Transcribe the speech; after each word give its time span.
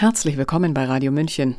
Herzlich 0.00 0.38
willkommen 0.38 0.72
bei 0.72 0.86
Radio 0.86 1.12
München. 1.12 1.56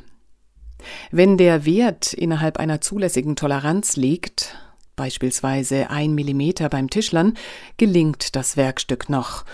Wenn 1.12 1.38
der 1.38 1.64
Wert 1.64 2.12
innerhalb 2.12 2.58
einer 2.58 2.82
zulässigen 2.82 3.36
Toleranz 3.36 3.98
liegt, 3.98 4.58
beispielsweise 4.96 5.92
1 5.92 6.12
mm 6.12 6.68
beim 6.72 6.90
Tischlern, 6.90 7.36
gelingt 7.78 8.36
das 8.36 8.58
Werkstück 8.58 9.10
noch. 9.10 9.46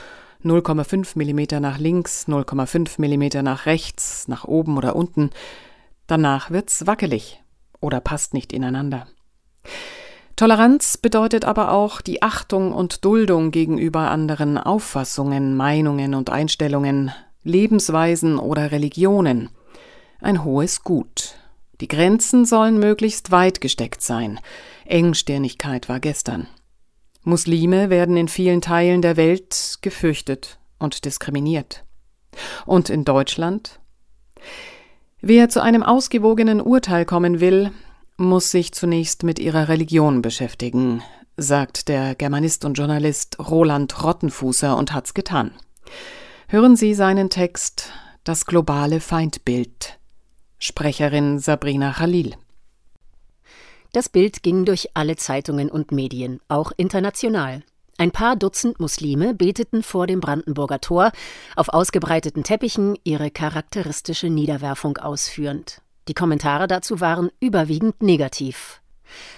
0,5 0.41 1.17
mm 1.17 1.61
nach 1.61 1.79
links, 1.79 2.29
0,5 2.29 3.01
mm 3.01 3.43
nach 3.43 3.65
rechts, 3.65 4.29
nach 4.29 4.45
oben 4.45 4.77
oder 4.77 4.95
unten. 4.95 5.31
Danach 6.07 6.49
wird's 6.49 6.87
wackelig 6.87 7.43
oder 7.81 7.99
passt 7.99 8.33
nicht 8.33 8.53
ineinander. 8.53 9.05
Toleranz 10.37 10.95
bedeutet 10.95 11.43
aber 11.43 11.73
auch 11.73 11.99
die 11.99 12.21
Achtung 12.21 12.71
und 12.71 13.03
Duldung 13.03 13.51
gegenüber 13.51 14.11
anderen 14.11 14.57
Auffassungen, 14.57 15.57
Meinungen 15.57 16.15
und 16.15 16.29
Einstellungen, 16.29 17.11
Lebensweisen 17.47 18.37
oder 18.37 18.71
Religionen. 18.71 19.49
Ein 20.19 20.43
hohes 20.43 20.83
Gut. 20.83 21.35
Die 21.81 21.87
Grenzen 21.87 22.45
sollen 22.45 22.79
möglichst 22.79 23.31
weit 23.31 23.61
gesteckt 23.61 24.01
sein. 24.01 24.39
Engstirnigkeit 24.85 25.89
war 25.89 25.99
gestern. 25.99 26.47
Muslime 27.23 27.89
werden 27.89 28.17
in 28.17 28.27
vielen 28.27 28.61
Teilen 28.61 29.01
der 29.01 29.17
Welt 29.17 29.79
gefürchtet 29.81 30.59
und 30.79 31.05
diskriminiert. 31.05 31.83
Und 32.65 32.89
in 32.89 33.03
Deutschland? 33.03 33.79
Wer 35.21 35.49
zu 35.49 35.61
einem 35.61 35.83
ausgewogenen 35.83 36.61
Urteil 36.61 37.05
kommen 37.05 37.39
will, 37.39 37.71
muss 38.17 38.51
sich 38.51 38.71
zunächst 38.73 39.23
mit 39.23 39.39
ihrer 39.39 39.67
Religion 39.67 40.21
beschäftigen, 40.21 41.03
sagt 41.37 41.87
der 41.87 42.15
Germanist 42.15 42.65
und 42.65 42.75
Journalist 42.75 43.37
Roland 43.39 44.03
Rottenfußer 44.03 44.75
und 44.75 44.93
hat's 44.93 45.13
getan. 45.13 45.51
Hören 46.49 46.77
Sie 46.77 46.93
seinen 46.93 47.29
Text 47.29 47.91
Das 48.23 48.45
globale 48.45 49.01
Feindbild. 49.01 49.99
Sprecherin 50.59 51.39
Sabrina 51.39 51.91
Khalil. 51.91 52.37
Das 53.91 54.07
Bild 54.07 54.43
ging 54.43 54.63
durch 54.63 54.91
alle 54.93 55.17
Zeitungen 55.17 55.69
und 55.69 55.91
Medien, 55.91 56.39
auch 56.47 56.71
international. 56.77 57.63
Ein 57.97 58.11
paar 58.11 58.37
Dutzend 58.37 58.79
Muslime 58.79 59.33
beteten 59.33 59.83
vor 59.83 60.07
dem 60.07 60.21
Brandenburger 60.21 60.79
Tor, 60.79 61.11
auf 61.57 61.67
ausgebreiteten 61.67 62.45
Teppichen 62.45 62.97
ihre 63.03 63.29
charakteristische 63.29 64.29
Niederwerfung 64.29 64.95
ausführend. 64.95 65.81
Die 66.07 66.13
Kommentare 66.13 66.69
dazu 66.69 67.01
waren 67.01 67.29
überwiegend 67.41 68.01
negativ. 68.01 68.81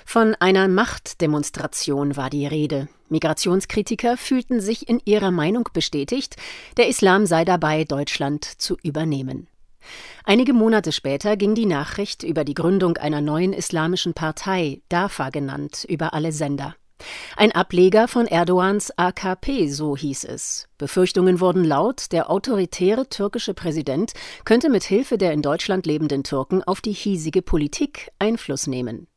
Von 0.05 0.35
einer 0.35 0.67
Machtdemonstration 0.67 2.17
war 2.17 2.29
die 2.29 2.45
Rede. 2.45 2.87
Migrationskritiker 3.09 4.17
fühlten 4.17 4.61
sich 4.61 4.87
in 4.87 5.01
ihrer 5.05 5.31
Meinung 5.31 5.69
bestätigt, 5.73 6.35
der 6.77 6.87
Islam 6.87 7.25
sei 7.25 7.45
dabei, 7.45 7.83
Deutschland 7.83 8.45
zu 8.45 8.77
übernehmen. 8.83 9.47
Einige 10.23 10.53
Monate 10.53 10.91
später 10.91 11.37
ging 11.37 11.55
die 11.55 11.65
Nachricht 11.65 12.23
über 12.23 12.43
die 12.43 12.53
Gründung 12.53 12.97
einer 12.97 13.21
neuen 13.21 13.53
islamischen 13.53 14.13
Partei, 14.13 14.81
DAFA 14.89 15.29
genannt, 15.29 15.85
über 15.87 16.13
alle 16.13 16.31
Sender. 16.31 16.75
Ein 17.37 17.53
Ableger 17.53 18.07
von 18.07 18.27
Erdogans 18.27 18.91
AKP, 18.97 19.69
so 19.69 19.95
hieß 19.95 20.25
es. 20.25 20.67
Befürchtungen 20.77 21.39
wurden 21.39 21.63
laut, 21.63 22.11
der 22.11 22.29
autoritäre 22.29 23.07
türkische 23.07 23.53
Präsident 23.53 24.11
könnte 24.43 24.69
mit 24.69 24.83
Hilfe 24.83 25.17
der 25.17 25.31
in 25.31 25.41
Deutschland 25.41 25.85
lebenden 25.85 26.23
Türken 26.23 26.63
auf 26.63 26.81
die 26.81 26.91
hiesige 26.91 27.41
Politik 27.41 28.09
Einfluss 28.19 28.67
nehmen. 28.67 29.07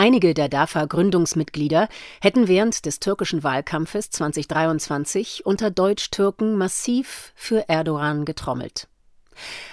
Einige 0.00 0.32
der 0.32 0.48
DAFA-Gründungsmitglieder 0.48 1.88
hätten 2.20 2.46
während 2.46 2.86
des 2.86 3.00
türkischen 3.00 3.42
Wahlkampfes 3.42 4.10
2023 4.10 5.44
unter 5.44 5.72
Deutsch-Türken 5.72 6.54
massiv 6.54 7.32
für 7.34 7.68
Erdogan 7.68 8.24
getrommelt. 8.24 8.86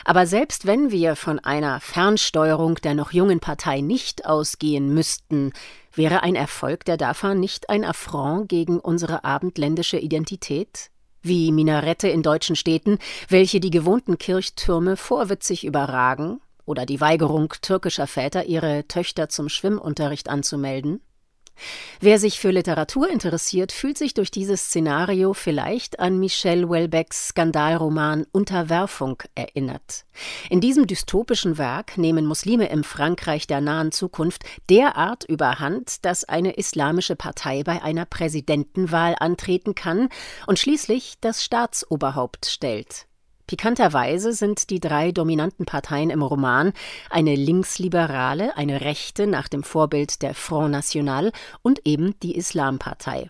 Aber 0.03 0.25
selbst 0.25 0.65
wenn 0.65 0.89
wir 0.89 1.15
von 1.15 1.37
einer 1.37 1.79
Fernsteuerung 1.79 2.73
der 2.77 2.95
noch 2.95 3.11
jungen 3.11 3.39
Partei 3.39 3.81
nicht 3.81 4.25
ausgehen 4.25 4.95
müssten, 4.95 5.53
wäre 5.93 6.23
ein 6.23 6.35
Erfolg 6.35 6.85
der 6.85 6.97
DAFA 6.97 7.35
nicht 7.35 7.69
ein 7.69 7.85
Affront 7.85 8.49
gegen 8.49 8.79
unsere 8.79 9.25
abendländische 9.25 9.99
Identität? 9.99 10.89
Wie 11.21 11.51
Minarette 11.51 12.07
in 12.07 12.23
deutschen 12.23 12.55
Städten, 12.55 12.97
welche 13.29 13.59
die 13.59 13.69
gewohnten 13.69 14.17
Kirchtürme 14.17 14.97
vorwitzig 14.97 15.65
überragen, 15.65 16.41
oder 16.65 16.85
die 16.85 17.01
Weigerung 17.01 17.53
türkischer 17.61 18.07
Väter, 18.07 18.45
ihre 18.45 18.87
Töchter 18.87 19.29
zum 19.29 19.49
Schwimmunterricht 19.49 20.29
anzumelden? 20.29 21.01
Wer 21.99 22.19
sich 22.19 22.39
für 22.39 22.51
Literatur 22.51 23.09
interessiert, 23.09 23.71
fühlt 23.71 23.97
sich 23.97 24.13
durch 24.13 24.29
dieses 24.29 24.65
Szenario 24.65 25.33
vielleicht 25.33 25.99
an 25.99 26.19
Michel 26.19 26.67
Houellebecqs 26.67 27.29
Skandalroman 27.29 28.25
Unterwerfung 28.31 29.23
erinnert. 29.35 30.05
In 30.49 30.61
diesem 30.61 30.87
dystopischen 30.87 31.57
Werk 31.57 31.97
nehmen 31.97 32.25
Muslime 32.25 32.67
im 32.67 32.83
Frankreich 32.83 33.47
der 33.47 33.61
nahen 33.61 33.91
Zukunft 33.91 34.43
derart 34.69 35.23
überhand, 35.23 36.03
dass 36.05 36.25
eine 36.25 36.53
islamische 36.53 37.15
Partei 37.15 37.63
bei 37.63 37.81
einer 37.81 38.05
Präsidentenwahl 38.05 39.15
antreten 39.19 39.75
kann 39.75 40.09
und 40.47 40.59
schließlich 40.59 41.15
das 41.21 41.43
Staatsoberhaupt 41.43 42.45
stellt. 42.47 43.07
Pikanterweise 43.47 44.33
sind 44.33 44.69
die 44.69 44.79
drei 44.79 45.11
dominanten 45.11 45.65
Parteien 45.65 46.09
im 46.09 46.21
Roman 46.21 46.73
eine 47.09 47.35
linksliberale, 47.35 48.57
eine 48.57 48.81
rechte 48.81 49.27
nach 49.27 49.47
dem 49.47 49.63
Vorbild 49.63 50.21
der 50.21 50.33
Front 50.33 50.71
National 50.71 51.31
und 51.61 51.81
eben 51.85 52.19
die 52.21 52.35
Islampartei. 52.35 53.29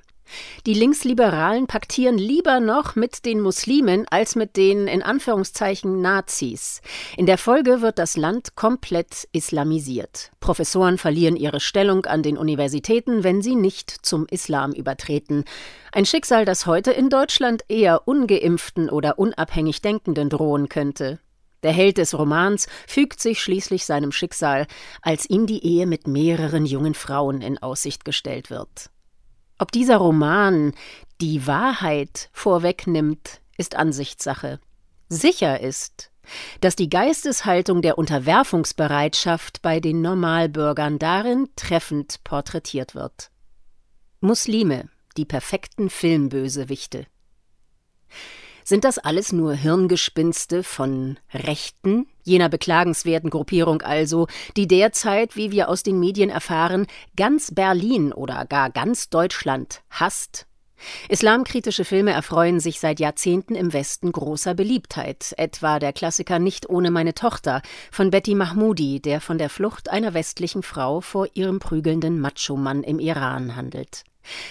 Die 0.65 0.73
Linksliberalen 0.73 1.67
paktieren 1.67 2.17
lieber 2.17 2.59
noch 2.59 2.95
mit 2.95 3.25
den 3.25 3.39
Muslimen 3.41 4.05
als 4.09 4.35
mit 4.35 4.57
den 4.57 4.87
in 4.87 5.01
Anführungszeichen 5.01 6.01
Nazis. 6.01 6.81
In 7.17 7.25
der 7.25 7.37
Folge 7.37 7.81
wird 7.81 7.99
das 7.99 8.17
Land 8.17 8.55
komplett 8.55 9.27
islamisiert. 9.31 10.31
Professoren 10.39 10.97
verlieren 10.97 11.35
ihre 11.35 11.59
Stellung 11.59 12.05
an 12.05 12.23
den 12.23 12.37
Universitäten, 12.37 13.23
wenn 13.23 13.41
sie 13.41 13.55
nicht 13.55 13.89
zum 13.89 14.25
Islam 14.29 14.71
übertreten. 14.73 15.45
Ein 15.91 16.05
Schicksal, 16.05 16.45
das 16.45 16.65
heute 16.65 16.91
in 16.91 17.09
Deutschland 17.09 17.63
eher 17.67 18.07
ungeimpften 18.07 18.89
oder 18.89 19.19
unabhängig 19.19 19.81
Denkenden 19.81 20.29
drohen 20.29 20.69
könnte. 20.69 21.19
Der 21.63 21.73
Held 21.73 21.97
des 21.97 22.17
Romans 22.17 22.67
fügt 22.87 23.19
sich 23.19 23.41
schließlich 23.41 23.85
seinem 23.85 24.11
Schicksal, 24.11 24.67
als 25.01 25.27
ihm 25.27 25.47
die 25.47 25.65
Ehe 25.65 25.87
mit 25.87 26.05
mehreren 26.05 26.65
jungen 26.65 26.93
Frauen 26.93 27.41
in 27.41 27.57
Aussicht 27.57 28.05
gestellt 28.05 28.51
wird. 28.51 28.91
Ob 29.57 29.71
dieser 29.71 29.97
Roman 29.97 30.73
die 31.21 31.47
Wahrheit 31.47 32.29
vorwegnimmt, 32.33 33.41
ist 33.57 33.75
Ansichtssache. 33.75 34.59
Sicher 35.07 35.61
ist, 35.61 36.11
dass 36.61 36.75
die 36.75 36.89
Geisteshaltung 36.89 37.81
der 37.81 37.97
Unterwerfungsbereitschaft 37.97 39.61
bei 39.61 39.79
den 39.79 40.01
Normalbürgern 40.01 40.99
darin 40.99 41.49
treffend 41.55 42.23
porträtiert 42.23 42.95
wird. 42.95 43.29
Muslime, 44.19 44.89
die 45.17 45.25
perfekten 45.25 45.89
Filmbösewichte. 45.89 47.05
Sind 48.63 48.83
das 48.83 48.97
alles 48.97 49.31
nur 49.31 49.53
Hirngespinste 49.53 50.63
von 50.63 51.19
Rechten, 51.33 52.07
jener 52.25 52.49
beklagenswerten 52.49 53.29
Gruppierung 53.29 53.81
also, 53.81 54.27
die 54.57 54.67
derzeit, 54.67 55.37
wie 55.37 55.51
wir 55.51 55.69
aus 55.69 55.83
den 55.83 55.99
Medien 55.99 56.29
erfahren, 56.29 56.87
ganz 57.15 57.53
Berlin 57.53 58.11
oder 58.11 58.45
gar 58.45 58.69
ganz 58.69 59.09
Deutschland 59.09 59.81
hasst? 59.89 60.45
Islamkritische 61.09 61.85
Filme 61.85 62.11
erfreuen 62.11 62.59
sich 62.59 62.79
seit 62.79 62.99
Jahrzehnten 62.99 63.55
im 63.55 63.73
Westen 63.73 64.11
großer 64.11 64.53
Beliebtheit, 64.53 65.33
etwa 65.37 65.79
der 65.79 65.93
Klassiker 65.93 66.39
Nicht 66.39 66.69
ohne 66.69 66.91
meine 66.91 67.13
Tochter 67.13 67.61
von 67.91 68.09
Betty 68.09 68.35
Mahmoudi, 68.35 68.99
der 68.99 69.21
von 69.21 69.37
der 69.37 69.49
Flucht 69.49 69.89
einer 69.89 70.13
westlichen 70.13 70.63
Frau 70.63 71.01
vor 71.01 71.27
ihrem 71.33 71.59
prügelnden 71.59 72.19
Macho-Mann 72.19 72.83
im 72.83 72.99
Iran 72.99 73.55
handelt. 73.55 74.03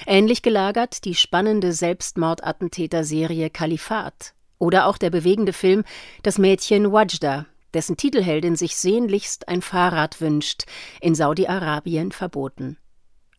Ähnlich 0.06 0.42
gelagert 0.42 1.04
die 1.04 1.14
spannende 1.14 1.72
Selbstmordattentäterserie 1.72 3.50
Kalifat 3.50 4.34
oder 4.58 4.86
auch 4.86 4.98
der 4.98 5.10
bewegende 5.10 5.52
Film 5.52 5.84
Das 6.22 6.38
Mädchen 6.38 6.92
Wajda, 6.92 7.46
dessen 7.74 7.96
Titelheldin 7.96 8.56
sich 8.56 8.76
sehnlichst 8.76 9.48
ein 9.48 9.62
Fahrrad 9.62 10.20
wünscht, 10.20 10.64
in 11.00 11.14
Saudi-Arabien 11.14 12.12
verboten. 12.12 12.78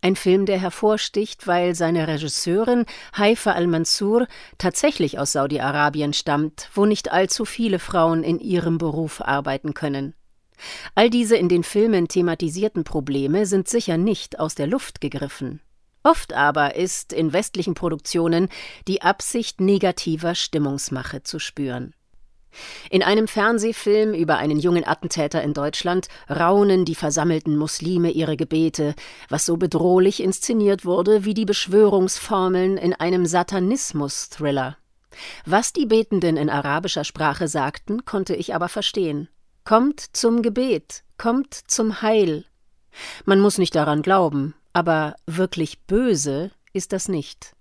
Ein 0.01 0.15
Film, 0.15 0.45
der 0.45 0.59
hervorsticht, 0.59 1.47
weil 1.47 1.73
seine 1.73 2.07
Regisseurin 2.07 2.85
Haifa 3.17 3.53
al-Mansur 3.53 4.27
tatsächlich 4.59 5.17
aus 5.17 5.31
Saudi-Arabien 5.31 6.13
stammt, 6.13 6.69
wo 6.75 6.85
nicht 6.85 7.11
allzu 7.11 7.43
viele 7.43 7.79
Frauen 7.79 8.23
in 8.23 8.39
ihrem 8.39 8.77
Beruf 8.77 9.21
arbeiten 9.21 9.73
können. 9.73 10.13
All 10.93 11.09
diese 11.09 11.35
in 11.35 11.49
den 11.49 11.63
Filmen 11.63 12.07
thematisierten 12.07 12.83
Probleme 12.83 13.47
sind 13.47 13.67
sicher 13.67 13.97
nicht 13.97 14.39
aus 14.39 14.53
der 14.53 14.67
Luft 14.67 15.01
gegriffen. 15.01 15.61
Oft 16.03 16.33
aber 16.33 16.75
ist 16.75 17.11
in 17.11 17.33
westlichen 17.33 17.73
Produktionen 17.73 18.49
die 18.87 19.01
Absicht 19.01 19.59
negativer 19.59 20.35
Stimmungsmache 20.35 21.23
zu 21.23 21.39
spüren. 21.39 21.95
In 22.89 23.03
einem 23.03 23.27
Fernsehfilm 23.27 24.13
über 24.13 24.37
einen 24.37 24.59
jungen 24.59 24.85
Attentäter 24.85 25.41
in 25.43 25.53
Deutschland 25.53 26.07
raunen 26.29 26.85
die 26.85 26.95
versammelten 26.95 27.57
Muslime 27.57 28.11
ihre 28.11 28.37
Gebete, 28.37 28.95
was 29.29 29.45
so 29.45 29.57
bedrohlich 29.57 30.21
inszeniert 30.21 30.85
wurde 30.85 31.25
wie 31.25 31.33
die 31.33 31.45
Beschwörungsformeln 31.45 32.77
in 32.77 32.93
einem 32.93 33.25
Satanismus-Thriller. 33.25 34.77
Was 35.45 35.73
die 35.73 35.85
Betenden 35.85 36.37
in 36.37 36.49
arabischer 36.49 37.03
Sprache 37.03 37.47
sagten, 37.47 38.05
konnte 38.05 38.35
ich 38.35 38.53
aber 38.53 38.69
verstehen. 38.69 39.29
Kommt 39.63 40.15
zum 40.15 40.41
Gebet, 40.41 41.03
kommt 41.17 41.53
zum 41.53 42.01
Heil. 42.01 42.45
Man 43.25 43.39
muss 43.39 43.57
nicht 43.57 43.75
daran 43.75 44.01
glauben, 44.01 44.53
aber 44.73 45.15
wirklich 45.25 45.79
böse 45.81 46.51
ist 46.73 46.93
das 46.93 47.07
nicht. 47.07 47.55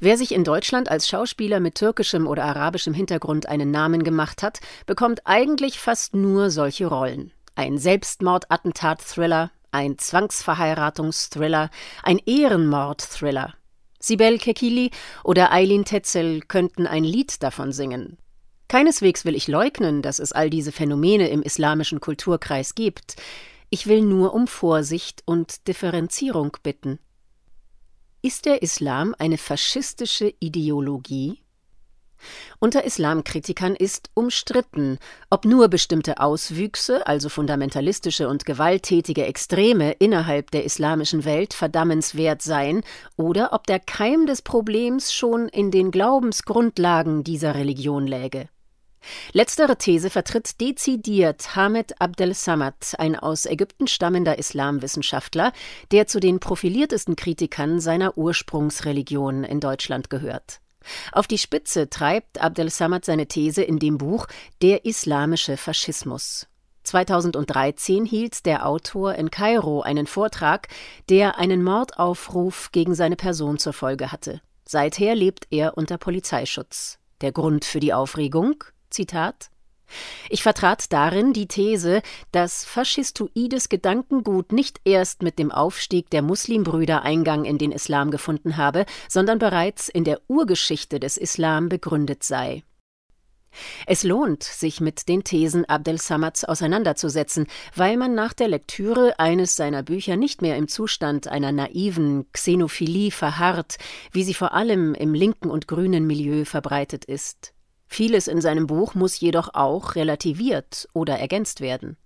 Wer 0.00 0.16
sich 0.16 0.32
in 0.32 0.44
Deutschland 0.44 0.90
als 0.90 1.08
Schauspieler 1.08 1.60
mit 1.60 1.74
türkischem 1.74 2.26
oder 2.26 2.44
arabischem 2.44 2.94
Hintergrund 2.94 3.48
einen 3.48 3.70
Namen 3.70 4.04
gemacht 4.04 4.42
hat, 4.42 4.60
bekommt 4.86 5.22
eigentlich 5.26 5.78
fast 5.78 6.14
nur 6.14 6.50
solche 6.50 6.86
Rollen. 6.86 7.32
Ein 7.54 7.78
Selbstmordattentat-Thriller, 7.78 9.50
ein 9.72 9.98
Zwangsverheiratungsthriller, 9.98 11.70
ein 12.02 12.18
Ehrenmord-Thriller. 12.18 13.54
Sibel 13.98 14.38
Kekili 14.38 14.90
oder 15.24 15.52
Eileen 15.52 15.84
Tetzel 15.84 16.40
könnten 16.40 16.86
ein 16.86 17.04
Lied 17.04 17.42
davon 17.42 17.72
singen. 17.72 18.16
Keineswegs 18.68 19.24
will 19.24 19.34
ich 19.34 19.48
leugnen, 19.48 20.00
dass 20.00 20.20
es 20.20 20.32
all 20.32 20.48
diese 20.48 20.72
Phänomene 20.72 21.28
im 21.28 21.42
islamischen 21.42 22.00
Kulturkreis 22.00 22.74
gibt. 22.74 23.16
Ich 23.68 23.86
will 23.88 24.00
nur 24.00 24.32
um 24.32 24.46
Vorsicht 24.46 25.22
und 25.26 25.66
Differenzierung 25.68 26.56
bitten. 26.62 26.98
Ist 28.22 28.44
der 28.44 28.60
Islam 28.60 29.14
eine 29.18 29.38
faschistische 29.38 30.34
Ideologie? 30.40 31.40
Unter 32.58 32.84
Islamkritikern 32.84 33.74
ist 33.74 34.10
umstritten, 34.12 34.98
ob 35.30 35.46
nur 35.46 35.68
bestimmte 35.68 36.20
Auswüchse, 36.20 37.06
also 37.06 37.30
fundamentalistische 37.30 38.28
und 38.28 38.44
gewalttätige 38.44 39.24
Extreme 39.24 39.92
innerhalb 39.92 40.50
der 40.50 40.64
islamischen 40.64 41.24
Welt 41.24 41.54
verdammenswert 41.54 42.42
seien, 42.42 42.82
oder 43.16 43.54
ob 43.54 43.66
der 43.66 43.80
Keim 43.80 44.26
des 44.26 44.42
Problems 44.42 45.14
schon 45.14 45.48
in 45.48 45.70
den 45.70 45.90
Glaubensgrundlagen 45.90 47.24
dieser 47.24 47.54
Religion 47.54 48.06
läge. 48.06 48.50
Letztere 49.32 49.76
These 49.76 50.10
vertritt 50.10 50.60
dezidiert 50.60 51.54
Hamed 51.54 52.00
Abdel 52.00 52.34
Samad, 52.34 52.94
ein 52.98 53.16
aus 53.16 53.46
Ägypten 53.46 53.86
stammender 53.86 54.38
Islamwissenschaftler, 54.38 55.52
der 55.92 56.06
zu 56.06 56.20
den 56.20 56.40
profiliertesten 56.40 57.16
Kritikern 57.16 57.80
seiner 57.80 58.18
Ursprungsreligion 58.18 59.44
in 59.44 59.60
Deutschland 59.60 60.10
gehört. 60.10 60.60
Auf 61.12 61.26
die 61.26 61.38
Spitze 61.38 61.90
treibt 61.90 62.40
Abdel 62.40 62.70
Samad 62.70 63.04
seine 63.04 63.26
These 63.26 63.62
in 63.62 63.78
dem 63.78 63.98
Buch 63.98 64.26
Der 64.62 64.84
islamische 64.84 65.56
Faschismus. 65.56 66.46
2013 66.84 68.06
hielt 68.06 68.46
der 68.46 68.66
Autor 68.66 69.14
in 69.14 69.30
Kairo 69.30 69.82
einen 69.82 70.06
Vortrag, 70.06 70.68
der 71.08 71.38
einen 71.38 71.62
Mordaufruf 71.62 72.72
gegen 72.72 72.94
seine 72.94 73.16
Person 73.16 73.58
zur 73.58 73.74
Folge 73.74 74.10
hatte. 74.10 74.40
Seither 74.66 75.14
lebt 75.14 75.46
er 75.50 75.76
unter 75.76 75.98
Polizeischutz. 75.98 76.98
Der 77.20 77.32
Grund 77.32 77.64
für 77.64 77.80
die 77.80 77.92
Aufregung? 77.92 78.64
Zitat 78.90 79.50
ich 80.28 80.42
vertrat 80.42 80.92
darin 80.92 81.32
die 81.32 81.46
These, 81.46 82.02
dass 82.32 82.64
faschistoides 82.64 83.68
Gedankengut 83.68 84.52
nicht 84.52 84.80
erst 84.84 85.22
mit 85.22 85.38
dem 85.38 85.50
Aufstieg 85.50 86.10
der 86.10 86.22
Muslimbrüder 86.22 87.02
Eingang 87.02 87.44
in 87.44 87.58
den 87.58 87.72
Islam 87.72 88.10
gefunden 88.10 88.56
habe, 88.56 88.86
sondern 89.08 89.38
bereits 89.38 89.88
in 89.88 90.04
der 90.04 90.20
Urgeschichte 90.28 91.00
des 91.00 91.16
Islam 91.16 91.68
begründet 91.68 92.22
sei. 92.22 92.62
Es 93.84 94.04
lohnt, 94.04 94.44
sich 94.44 94.80
mit 94.80 95.08
den 95.08 95.24
Thesen 95.24 95.64
Abdel 95.64 95.98
Samads 95.98 96.44
auseinanderzusetzen, 96.44 97.48
weil 97.74 97.96
man 97.96 98.14
nach 98.14 98.32
der 98.32 98.46
Lektüre 98.46 99.18
eines 99.18 99.56
seiner 99.56 99.82
Bücher 99.82 100.16
nicht 100.16 100.40
mehr 100.40 100.56
im 100.56 100.68
Zustand 100.68 101.26
einer 101.26 101.50
naiven 101.50 102.30
Xenophilie 102.32 103.10
verharrt, 103.10 103.78
wie 104.12 104.22
sie 104.22 104.34
vor 104.34 104.54
allem 104.54 104.94
im 104.94 105.14
linken 105.14 105.50
und 105.50 105.66
grünen 105.66 106.06
Milieu 106.06 106.44
verbreitet 106.44 107.04
ist. 107.04 107.52
Vieles 107.92 108.28
in 108.28 108.40
seinem 108.40 108.68
Buch 108.68 108.94
muss 108.94 109.18
jedoch 109.18 109.52
auch 109.52 109.96
relativiert 109.96 110.88
oder 110.94 111.18
ergänzt 111.18 111.60
werden. 111.60 111.96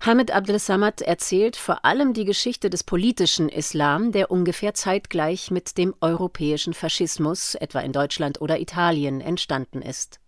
Hamid 0.00 0.30
Abdel 0.30 0.60
Samad 0.60 1.02
erzählt 1.02 1.56
vor 1.56 1.84
allem 1.84 2.14
die 2.14 2.24
Geschichte 2.24 2.70
des 2.70 2.84
politischen 2.84 3.48
Islam, 3.48 4.12
der 4.12 4.30
ungefähr 4.30 4.74
zeitgleich 4.74 5.50
mit 5.50 5.76
dem 5.76 5.92
europäischen 6.00 6.72
Faschismus, 6.72 7.56
etwa 7.56 7.80
in 7.80 7.92
Deutschland 7.92 8.40
oder 8.40 8.60
Italien, 8.60 9.20
entstanden 9.20 9.82
ist. 9.82 10.20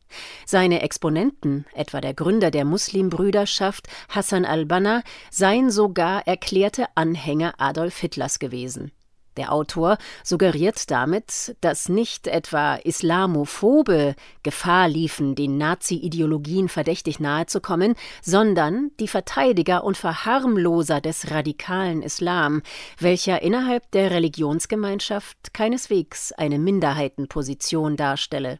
Seine 0.45 0.83
Exponenten, 0.83 1.67
etwa 1.73 2.01
der 2.01 2.15
Gründer 2.15 2.51
der 2.51 2.65
Muslimbrüderschaft 2.65 3.87
Hassan 4.09 4.45
al-Banna, 4.45 5.05
seien 5.31 5.71
sogar 5.71 6.27
erklärte 6.27 6.87
Anhänger 6.97 7.55
Adolf 7.59 7.97
Hitlers 7.99 8.41
gewesen. 8.41 8.91
Der 9.41 9.53
Autor 9.53 9.97
suggeriert 10.23 10.91
damit, 10.91 11.57
dass 11.63 11.89
nicht 11.89 12.27
etwa 12.27 12.75
Islamophobe 12.75 14.15
Gefahr 14.43 14.87
liefen, 14.87 15.35
den 15.35 15.57
Nazi-Ideologien 15.57 16.69
verdächtig 16.69 17.21
nahezukommen, 17.21 17.95
sondern 18.21 18.91
die 19.01 19.09
Verteidiger 19.09 19.83
und 19.83 19.97
Verharmloser 19.97 21.01
des 21.01 21.31
radikalen 21.31 22.03
Islam, 22.03 22.61
welcher 22.99 23.41
innerhalb 23.41 23.91
der 23.93 24.11
Religionsgemeinschaft 24.11 25.55
keineswegs 25.55 26.33
eine 26.33 26.59
Minderheitenposition 26.59 27.97
darstelle. 27.97 28.59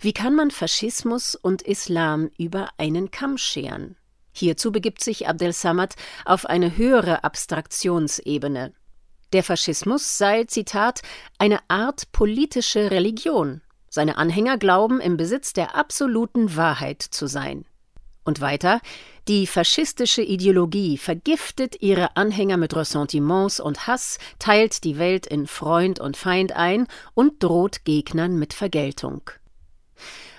Wie 0.00 0.12
kann 0.12 0.34
man 0.34 0.50
Faschismus 0.50 1.34
und 1.34 1.62
Islam 1.62 2.28
über 2.36 2.68
einen 2.76 3.10
Kamm 3.10 3.38
scheren? 3.38 3.96
Hierzu 4.38 4.70
begibt 4.70 5.02
sich 5.02 5.26
Abdel 5.26 5.54
Samad 5.54 5.94
auf 6.26 6.44
eine 6.44 6.76
höhere 6.76 7.24
Abstraktionsebene. 7.24 8.74
Der 9.32 9.42
Faschismus 9.42 10.18
sei, 10.18 10.44
Zitat, 10.44 11.02
eine 11.38 11.58
Art 11.68 12.12
politische 12.12 12.90
Religion. 12.90 13.60
Seine 13.88 14.18
Anhänger 14.18 14.58
glauben, 14.58 15.00
im 15.00 15.16
Besitz 15.16 15.52
der 15.52 15.74
absoluten 15.74 16.56
Wahrheit 16.56 17.02
zu 17.02 17.26
sein. 17.26 17.64
Und 18.24 18.40
weiter, 18.40 18.80
die 19.28 19.46
faschistische 19.46 20.22
Ideologie 20.22 20.98
vergiftet 20.98 21.80
ihre 21.80 22.16
Anhänger 22.16 22.56
mit 22.56 22.74
Ressentiments 22.74 23.60
und 23.60 23.86
Hass, 23.86 24.18
teilt 24.38 24.84
die 24.84 24.98
Welt 24.98 25.26
in 25.26 25.46
Freund 25.46 26.00
und 26.00 26.16
Feind 26.16 26.52
ein 26.52 26.88
und 27.14 27.42
droht 27.42 27.84
Gegnern 27.84 28.36
mit 28.36 28.52
Vergeltung. 28.52 29.30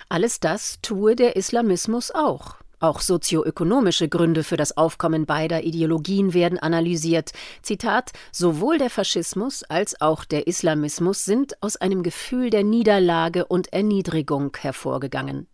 Alles 0.08 0.40
das 0.40 0.80
tue 0.82 1.16
der 1.16 1.36
Islamismus 1.36 2.10
auch. 2.10 2.56
Auch 2.80 3.00
sozioökonomische 3.00 4.08
Gründe 4.08 4.44
für 4.44 4.56
das 4.56 4.76
Aufkommen 4.76 5.26
beider 5.26 5.64
Ideologien 5.64 6.32
werden 6.32 6.58
analysiert. 6.58 7.32
Zitat: 7.62 8.12
Sowohl 8.30 8.78
der 8.78 8.90
Faschismus 8.90 9.64
als 9.64 10.00
auch 10.00 10.24
der 10.24 10.46
Islamismus 10.46 11.24
sind 11.24 11.60
aus 11.62 11.76
einem 11.76 12.02
Gefühl 12.02 12.50
der 12.50 12.62
Niederlage 12.62 13.46
und 13.46 13.72
Erniedrigung 13.72 14.56
hervorgegangen. 14.60 15.48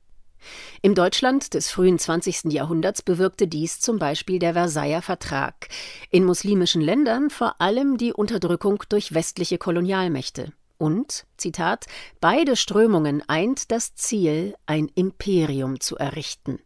Im 0.83 0.95
Deutschland 0.95 1.55
des 1.55 1.71
frühen 1.71 1.99
20. 1.99 2.53
Jahrhunderts 2.53 3.01
bewirkte 3.01 3.49
dies 3.49 3.81
zum 3.81 3.99
Beispiel 3.99 4.39
der 4.39 4.53
Versailler 4.53 5.01
Vertrag, 5.01 5.69
in 6.11 6.25
muslimischen 6.25 6.83
Ländern 6.83 7.31
vor 7.31 7.61
allem 7.61 7.97
die 7.97 8.13
Unterdrückung 8.13 8.83
durch 8.91 9.15
westliche 9.15 9.57
Kolonialmächte. 9.57 10.53
Und, 10.77 11.25
Zitat, 11.39 11.87
beide 12.21 12.57
Strömungen 12.57 13.23
eint 13.27 13.71
das 13.71 13.95
Ziel, 13.95 14.55
ein 14.67 14.91
Imperium 14.95 15.81
zu 15.81 15.97
errichten. 15.97 16.59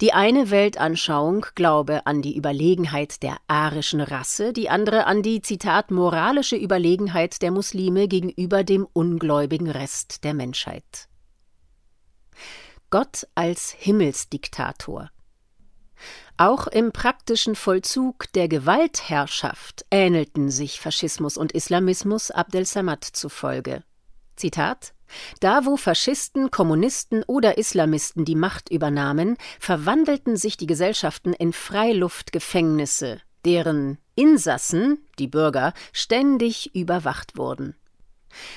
Die 0.00 0.12
eine 0.12 0.50
Weltanschauung 0.50 1.46
glaube 1.54 2.06
an 2.06 2.22
die 2.22 2.36
Überlegenheit 2.36 3.22
der 3.22 3.36
arischen 3.46 4.00
Rasse, 4.00 4.52
die 4.52 4.68
andere 4.68 5.06
an 5.06 5.22
die 5.22 5.40
Zitat 5.40 5.90
moralische 5.90 6.56
Überlegenheit 6.56 7.40
der 7.42 7.50
Muslime 7.50 8.08
gegenüber 8.08 8.64
dem 8.64 8.86
ungläubigen 8.92 9.70
Rest 9.70 10.24
der 10.24 10.34
Menschheit. 10.34 11.08
Gott 12.90 13.26
als 13.34 13.72
Himmelsdiktator. 13.72 15.10
Auch 16.36 16.66
im 16.66 16.92
praktischen 16.92 17.54
Vollzug 17.54 18.30
der 18.34 18.48
Gewaltherrschaft 18.48 19.86
ähnelten 19.90 20.50
sich 20.50 20.80
Faschismus 20.80 21.38
und 21.38 21.52
Islamismus 21.52 22.30
Abdel 22.30 22.66
Samad 22.66 23.04
zufolge. 23.04 23.82
Zitat 24.36 24.92
da, 25.40 25.64
wo 25.64 25.76
Faschisten, 25.76 26.50
Kommunisten 26.50 27.22
oder 27.24 27.58
Islamisten 27.58 28.24
die 28.24 28.34
Macht 28.34 28.70
übernahmen, 28.70 29.36
verwandelten 29.60 30.36
sich 30.36 30.56
die 30.56 30.66
Gesellschaften 30.66 31.32
in 31.32 31.52
Freiluftgefängnisse, 31.52 33.20
deren 33.44 33.98
Insassen, 34.14 34.98
die 35.18 35.28
Bürger, 35.28 35.72
ständig 35.92 36.74
überwacht 36.74 37.36
wurden. 37.36 37.76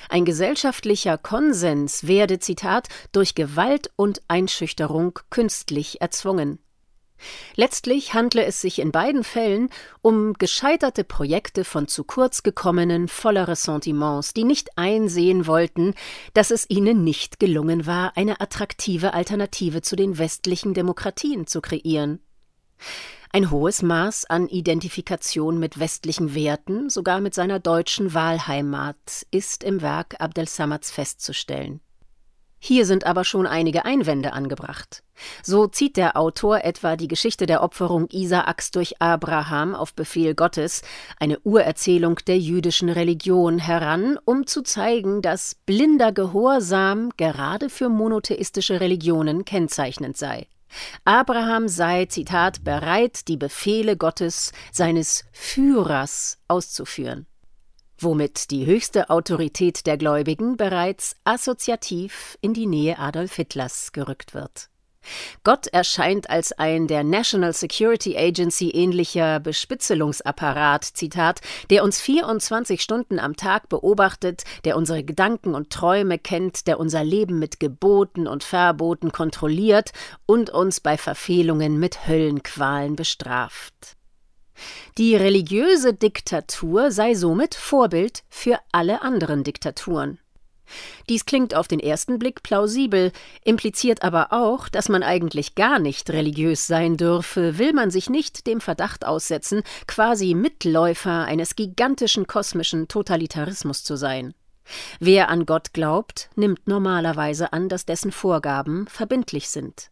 Ein 0.09 0.25
gesellschaftlicher 0.25 1.17
Konsens 1.17 2.07
werde, 2.07 2.39
Zitat, 2.39 2.87
durch 3.11 3.35
Gewalt 3.35 3.91
und 3.95 4.21
Einschüchterung 4.27 5.19
künstlich 5.29 6.01
erzwungen. 6.01 6.59
Letztlich 7.55 8.13
handle 8.13 8.45
es 8.45 8.61
sich 8.61 8.79
in 8.79 8.91
beiden 8.91 9.23
Fällen 9.23 9.69
um 10.01 10.33
gescheiterte 10.33 11.03
Projekte 11.03 11.63
von 11.63 11.87
zu 11.87 12.03
kurz 12.03 12.43
gekommenen, 12.43 13.07
voller 13.07 13.47
Ressentiments, 13.47 14.33
die 14.33 14.43
nicht 14.43 14.77
einsehen 14.77 15.47
wollten, 15.47 15.93
dass 16.33 16.51
es 16.51 16.69
ihnen 16.69 17.03
nicht 17.03 17.39
gelungen 17.39 17.85
war, 17.85 18.15
eine 18.15 18.41
attraktive 18.41 19.13
Alternative 19.13 19.81
zu 19.81 19.95
den 19.95 20.17
westlichen 20.17 20.73
Demokratien 20.73 21.47
zu 21.47 21.61
kreieren. 21.61 22.19
Ein 23.31 23.51
hohes 23.51 23.83
Maß 23.83 24.25
an 24.25 24.47
Identifikation 24.47 25.59
mit 25.59 25.79
westlichen 25.79 26.33
Werten, 26.33 26.89
sogar 26.89 27.21
mit 27.21 27.35
seiner 27.35 27.59
deutschen 27.59 28.15
Wahlheimat, 28.15 28.95
ist 29.29 29.63
im 29.63 29.81
Werk 29.81 30.15
Abdel 30.19 30.47
Samads 30.47 30.89
festzustellen. 30.89 31.79
Hier 32.61 32.85
sind 32.85 33.05
aber 33.05 33.23
schon 33.23 33.47
einige 33.47 33.85
Einwände 33.85 34.33
angebracht. 34.33 35.01
So 35.43 35.67
zieht 35.67 35.95
der 35.95 36.17
Autor 36.17 36.63
etwa 36.65 36.97
die 36.97 37.07
Geschichte 37.07 37.45
der 37.45 37.63
Opferung 37.63 38.07
Isaaks 38.11 38.71
durch 38.71 39.01
Abraham 39.01 39.75
auf 39.75 39.93
Befehl 39.93 40.35
Gottes, 40.35 40.81
eine 41.19 41.39
Urerzählung 41.39 42.17
der 42.27 42.37
jüdischen 42.37 42.89
Religion, 42.89 43.59
heran, 43.59 44.19
um 44.25 44.45
zu 44.45 44.61
zeigen, 44.61 45.21
dass 45.21 45.55
blinder 45.65 46.11
Gehorsam 46.11 47.11
gerade 47.15 47.69
für 47.69 47.87
monotheistische 47.87 48.81
Religionen 48.81 49.45
kennzeichnend 49.45 50.17
sei. 50.17 50.47
Abraham 51.05 51.67
sei, 51.67 52.05
Zitat, 52.05 52.63
bereit, 52.63 53.27
die 53.27 53.37
Befehle 53.37 53.97
Gottes, 53.97 54.51
seines 54.71 55.23
Führers, 55.31 56.37
auszuführen 56.47 57.25
womit 58.03 58.51
die 58.51 58.65
höchste 58.65 59.09
Autorität 59.09 59.85
der 59.85 59.97
Gläubigen 59.97 60.57
bereits 60.57 61.15
assoziativ 61.23 62.37
in 62.41 62.53
die 62.53 62.67
Nähe 62.67 62.99
Adolf 62.99 63.35
Hitlers 63.35 63.91
gerückt 63.91 64.33
wird. 64.33 64.69
Gott 65.43 65.67
erscheint 65.67 66.29
als 66.29 66.51
ein 66.51 66.87
der 66.87 67.03
National 67.03 67.53
Security 67.53 68.17
Agency 68.17 68.69
ähnlicher 68.69 69.39
Bespitzelungsapparat, 69.39 70.83
Zitat, 70.83 71.39
der 71.69 71.83
uns 71.83 71.99
24 72.01 72.81
Stunden 72.81 73.19
am 73.19 73.35
Tag 73.35 73.69
beobachtet, 73.69 74.43
der 74.65 74.75
unsere 74.77 75.03
Gedanken 75.03 75.55
und 75.55 75.69
Träume 75.69 76.19
kennt, 76.19 76.67
der 76.67 76.79
unser 76.79 77.03
Leben 77.03 77.39
mit 77.39 77.59
Geboten 77.59 78.27
und 78.27 78.43
Verboten 78.43 79.11
kontrolliert 79.11 79.91
und 80.25 80.49
uns 80.49 80.79
bei 80.79 80.97
Verfehlungen 80.97 81.79
mit 81.79 82.07
Höllenqualen 82.07 82.95
bestraft. 82.95 83.98
Die 84.97 85.15
religiöse 85.15 85.93
Diktatur 85.93 86.91
sei 86.91 87.13
somit 87.15 87.55
Vorbild 87.55 88.23
für 88.29 88.59
alle 88.71 89.01
anderen 89.01 89.43
Diktaturen. 89.43 90.19
Dies 91.07 91.25
klingt 91.25 91.55
auf 91.55 91.67
den 91.67 91.79
ersten 91.79 92.19
Blick 92.19 92.43
plausibel, 92.43 93.11
impliziert 93.43 94.03
aber 94.03 94.31
auch, 94.31 94.69
dass 94.69 94.89
man 94.89 95.03
eigentlich 95.03 95.55
gar 95.55 95.79
nicht 95.79 96.09
religiös 96.11 96.67
sein 96.67 96.97
dürfe, 96.97 97.57
will 97.57 97.73
man 97.73 97.91
sich 97.91 98.09
nicht 98.09 98.45
dem 98.47 98.61
Verdacht 98.61 99.05
aussetzen, 99.05 99.63
quasi 99.87 100.33
Mitläufer 100.35 101.23
eines 101.25 101.55
gigantischen 101.55 102.27
kosmischen 102.27 102.87
Totalitarismus 102.87 103.83
zu 103.83 103.95
sein. 103.95 104.33
Wer 104.99 105.29
an 105.29 105.45
Gott 105.45 105.73
glaubt, 105.73 106.29
nimmt 106.35 106.67
normalerweise 106.67 107.53
an, 107.53 107.69
dass 107.69 107.85
dessen 107.85 108.11
Vorgaben 108.11 108.87
verbindlich 108.87 109.49
sind. 109.49 109.89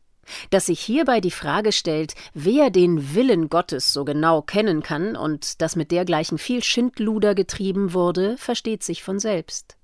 Dass 0.50 0.68
sich 0.68 0.80
hierbei 0.80 1.22
die 1.22 1.32
Frage 1.32 1.72
stellt, 1.72 2.14
wer 2.34 2.70
den 2.70 3.16
Willen 3.16 3.50
Gottes 3.50 3.94
so 3.94 4.06
genau 4.06 4.42
kennen 4.42 4.84
kann 4.84 5.16
und 5.16 5.62
dass 5.62 5.76
mit 5.76 5.92
dergleichen 5.92 6.38
viel 6.38 6.64
Schindluder 6.64 7.36
getrieben 7.36 7.94
wurde, 7.94 8.38
versteht 8.38 8.84
sich 8.84 9.04
von 9.04 9.20
selbst. 9.20 9.77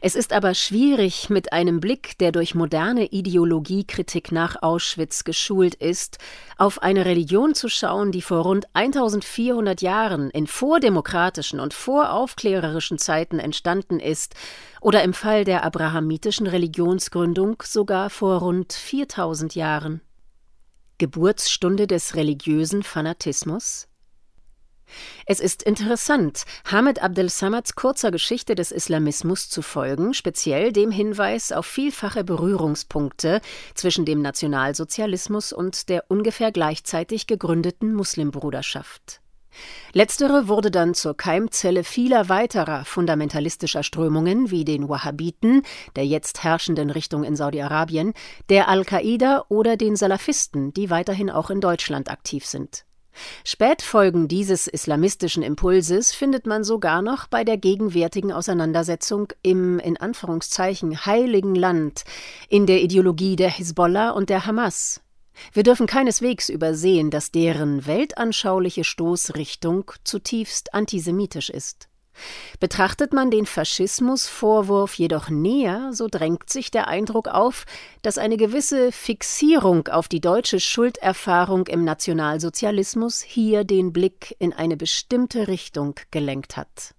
Es 0.00 0.14
ist 0.14 0.32
aber 0.32 0.54
schwierig, 0.54 1.30
mit 1.30 1.52
einem 1.52 1.80
Blick, 1.80 2.18
der 2.18 2.32
durch 2.32 2.54
moderne 2.54 3.06
Ideologiekritik 3.06 4.32
nach 4.32 4.62
Auschwitz 4.62 5.24
geschult 5.24 5.74
ist, 5.74 6.18
auf 6.58 6.82
eine 6.82 7.04
Religion 7.04 7.54
zu 7.54 7.68
schauen, 7.68 8.12
die 8.12 8.22
vor 8.22 8.42
rund 8.42 8.66
1400 8.74 9.80
Jahren 9.82 10.30
in 10.30 10.46
vordemokratischen 10.46 11.60
und 11.60 11.74
voraufklärerischen 11.74 12.98
Zeiten 12.98 13.38
entstanden 13.38 14.00
ist 14.00 14.34
oder 14.80 15.02
im 15.02 15.14
Fall 15.14 15.44
der 15.44 15.64
abrahamitischen 15.64 16.46
Religionsgründung 16.46 17.62
sogar 17.64 18.10
vor 18.10 18.40
rund 18.40 18.72
4000 18.72 19.54
Jahren. 19.54 20.00
Geburtsstunde 20.98 21.86
des 21.86 22.14
religiösen 22.14 22.82
Fanatismus? 22.82 23.88
Es 25.26 25.40
ist 25.40 25.62
interessant, 25.62 26.44
Hamid 26.70 27.02
Abdel 27.02 27.28
Samads 27.28 27.74
kurzer 27.74 28.10
Geschichte 28.10 28.54
des 28.54 28.70
Islamismus 28.70 29.48
zu 29.48 29.62
folgen, 29.62 30.14
speziell 30.14 30.72
dem 30.72 30.90
Hinweis 30.90 31.52
auf 31.52 31.66
vielfache 31.66 32.24
Berührungspunkte 32.24 33.40
zwischen 33.74 34.04
dem 34.04 34.22
Nationalsozialismus 34.22 35.52
und 35.52 35.88
der 35.88 36.04
ungefähr 36.08 36.52
gleichzeitig 36.52 37.26
gegründeten 37.26 37.94
Muslimbruderschaft. 37.94 39.20
Letztere 39.92 40.48
wurde 40.48 40.70
dann 40.70 40.94
zur 40.94 41.16
Keimzelle 41.16 41.84
vieler 41.84 42.28
weiterer 42.28 42.84
fundamentalistischer 42.84 43.82
Strömungen 43.82 44.50
wie 44.50 44.64
den 44.64 44.88
Wahhabiten, 44.88 45.62
der 45.96 46.06
jetzt 46.06 46.42
herrschenden 46.42 46.90
Richtung 46.90 47.24
in 47.24 47.36
Saudi-Arabien, 47.36 48.12
der 48.48 48.68
Al-Qaida 48.68 49.44
oder 49.48 49.76
den 49.76 49.96
Salafisten, 49.96 50.72
die 50.74 50.90
weiterhin 50.90 51.30
auch 51.30 51.50
in 51.50 51.60
Deutschland 51.60 52.10
aktiv 52.10 52.44
sind. 52.44 52.84
Spätfolgen 53.44 54.28
dieses 54.28 54.66
islamistischen 54.66 55.42
Impulses 55.42 56.12
findet 56.12 56.46
man 56.46 56.64
sogar 56.64 57.02
noch 57.02 57.26
bei 57.26 57.44
der 57.44 57.56
gegenwärtigen 57.56 58.32
Auseinandersetzung 58.32 59.28
im 59.42 59.78
in 59.78 59.96
Anführungszeichen 59.96 61.06
heiligen 61.06 61.54
Land 61.54 62.04
in 62.48 62.66
der 62.66 62.82
Ideologie 62.82 63.36
der 63.36 63.50
Hisbollah 63.50 64.10
und 64.10 64.30
der 64.30 64.46
Hamas. 64.46 65.00
Wir 65.52 65.62
dürfen 65.62 65.86
keineswegs 65.86 66.48
übersehen, 66.48 67.10
dass 67.10 67.30
deren 67.30 67.86
weltanschauliche 67.86 68.84
Stoßrichtung 68.84 69.90
zutiefst 70.04 70.74
antisemitisch 70.74 71.50
ist. 71.50 71.88
Betrachtet 72.60 73.12
man 73.12 73.30
den 73.30 73.46
Faschismusvorwurf 73.46 74.94
jedoch 74.94 75.28
näher, 75.28 75.90
so 75.92 76.08
drängt 76.08 76.48
sich 76.50 76.70
der 76.70 76.88
Eindruck 76.88 77.28
auf, 77.28 77.64
dass 78.02 78.18
eine 78.18 78.36
gewisse 78.36 78.92
Fixierung 78.92 79.88
auf 79.88 80.08
die 80.08 80.20
deutsche 80.20 80.60
Schulderfahrung 80.60 81.66
im 81.66 81.84
Nationalsozialismus 81.84 83.20
hier 83.20 83.64
den 83.64 83.92
Blick 83.92 84.36
in 84.38 84.52
eine 84.52 84.76
bestimmte 84.76 85.48
Richtung 85.48 85.94
gelenkt 86.10 86.56
hat. 86.56 86.94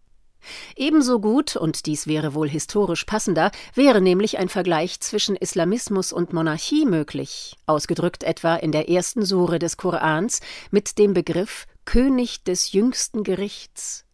Ebenso 0.75 1.19
gut, 1.19 1.55
und 1.55 1.85
dies 1.85 2.05
wäre 2.05 2.35
wohl 2.35 2.49
historisch 2.49 3.05
passender, 3.05 3.51
wäre 3.73 4.01
nämlich 4.01 4.37
ein 4.37 4.49
Vergleich 4.49 4.99
zwischen 4.99 5.35
Islamismus 5.35 6.13
und 6.13 6.33
Monarchie 6.33 6.85
möglich, 6.85 7.55
ausgedrückt 7.65 8.23
etwa 8.23 8.55
in 8.55 8.71
der 8.71 8.89
ersten 8.89 9.25
Sure 9.25 9.57
des 9.57 9.77
Korans 9.77 10.41
mit 10.71 10.99
dem 10.99 11.13
Begriff 11.13 11.65
König 11.85 12.43
des 12.43 12.71
jüngsten 12.73 13.23
Gerichts 13.23 14.04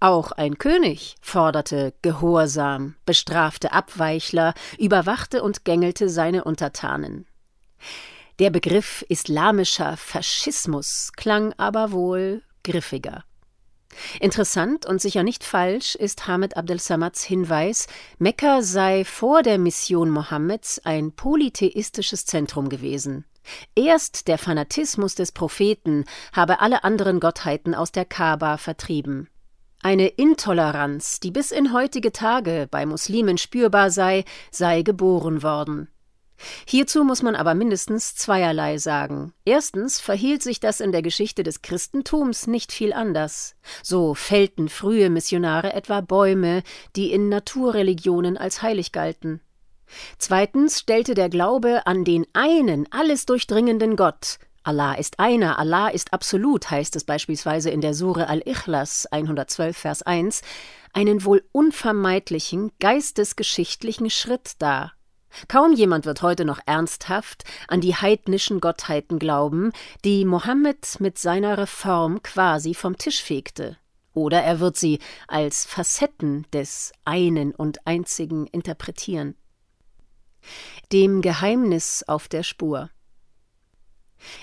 auch 0.00 0.32
ein 0.32 0.58
König 0.58 1.16
forderte 1.20 1.94
Gehorsam, 2.02 2.96
bestrafte 3.06 3.72
Abweichler, 3.72 4.54
überwachte 4.78 5.42
und 5.42 5.64
gängelte 5.64 6.08
seine 6.08 6.44
Untertanen. 6.44 7.26
Der 8.38 8.50
Begriff 8.50 9.04
islamischer 9.08 9.96
Faschismus 9.96 11.12
klang 11.16 11.52
aber 11.56 11.92
wohl 11.92 12.42
griffiger. 12.64 13.24
Interessant 14.20 14.86
und 14.86 15.00
sicher 15.00 15.22
nicht 15.22 15.44
falsch 15.44 15.94
ist 15.94 16.26
Hamid 16.26 16.56
Abdel 16.56 16.80
Samads 16.80 17.22
Hinweis, 17.22 17.86
Mekka 18.18 18.62
sei 18.62 19.04
vor 19.04 19.42
der 19.42 19.58
Mission 19.58 20.10
Mohammeds 20.10 20.80
ein 20.84 21.12
polytheistisches 21.12 22.26
Zentrum 22.26 22.68
gewesen. 22.68 23.24
Erst 23.74 24.26
der 24.28 24.38
Fanatismus 24.38 25.14
des 25.14 25.32
Propheten 25.32 26.04
habe 26.32 26.60
alle 26.60 26.82
anderen 26.82 27.20
Gottheiten 27.20 27.74
aus 27.74 27.92
der 27.92 28.04
Kaaba 28.04 28.56
vertrieben. 28.56 29.28
Eine 29.84 30.08
Intoleranz, 30.08 31.20
die 31.20 31.30
bis 31.30 31.50
in 31.50 31.74
heutige 31.74 32.10
Tage 32.10 32.68
bei 32.70 32.86
Muslimen 32.86 33.36
spürbar 33.36 33.90
sei, 33.90 34.24
sei 34.50 34.80
geboren 34.80 35.42
worden. 35.42 35.88
Hierzu 36.66 37.04
muss 37.04 37.20
man 37.20 37.36
aber 37.36 37.54
mindestens 37.54 38.16
zweierlei 38.16 38.78
sagen. 38.78 39.34
Erstens 39.44 40.00
verhielt 40.00 40.42
sich 40.42 40.58
das 40.58 40.80
in 40.80 40.90
der 40.90 41.02
Geschichte 41.02 41.42
des 41.42 41.60
Christentums 41.60 42.46
nicht 42.46 42.72
viel 42.72 42.94
anders. 42.94 43.56
So 43.82 44.14
fällten 44.14 44.70
frühe 44.70 45.10
Missionare 45.10 45.74
etwa 45.74 46.00
Bäume, 46.00 46.62
die 46.96 47.12
in 47.12 47.28
Naturreligionen 47.28 48.38
als 48.38 48.62
heilig 48.62 48.90
galten. 48.90 49.42
Zweitens 50.16 50.80
stellte 50.80 51.12
der 51.12 51.28
Glaube 51.28 51.86
an 51.86 52.04
den 52.04 52.26
einen, 52.32 52.90
alles 52.90 53.26
durchdringenden 53.26 53.96
Gott 53.96 54.38
Allah 54.64 54.94
ist 54.94 55.20
einer, 55.20 55.58
Allah 55.58 55.88
ist 55.88 56.14
absolut, 56.14 56.70
heißt 56.70 56.96
es 56.96 57.04
beispielsweise 57.04 57.68
in 57.68 57.82
der 57.82 57.92
Sure 57.92 58.28
Al-Ikhlas 58.28 59.04
112, 59.06 59.76
Vers 59.76 60.02
1, 60.02 60.40
einen 60.94 61.24
wohl 61.24 61.44
unvermeidlichen 61.52 62.72
geistesgeschichtlichen 62.80 64.08
Schritt 64.08 64.52
dar. 64.60 64.94
Kaum 65.48 65.74
jemand 65.74 66.06
wird 66.06 66.22
heute 66.22 66.46
noch 66.46 66.60
ernsthaft 66.64 67.44
an 67.68 67.82
die 67.82 67.94
heidnischen 67.94 68.60
Gottheiten 68.60 69.18
glauben, 69.18 69.72
die 70.04 70.24
Mohammed 70.24 70.98
mit 70.98 71.18
seiner 71.18 71.58
Reform 71.58 72.22
quasi 72.22 72.72
vom 72.72 72.96
Tisch 72.96 73.22
fegte. 73.22 73.76
Oder 74.14 74.42
er 74.42 74.60
wird 74.60 74.78
sie 74.78 75.00
als 75.28 75.66
Facetten 75.66 76.46
des 76.52 76.92
einen 77.04 77.52
und 77.54 77.86
einzigen 77.86 78.46
interpretieren. 78.46 79.34
Dem 80.92 81.20
Geheimnis 81.20 82.04
auf 82.06 82.28
der 82.28 82.44
Spur. 82.44 82.90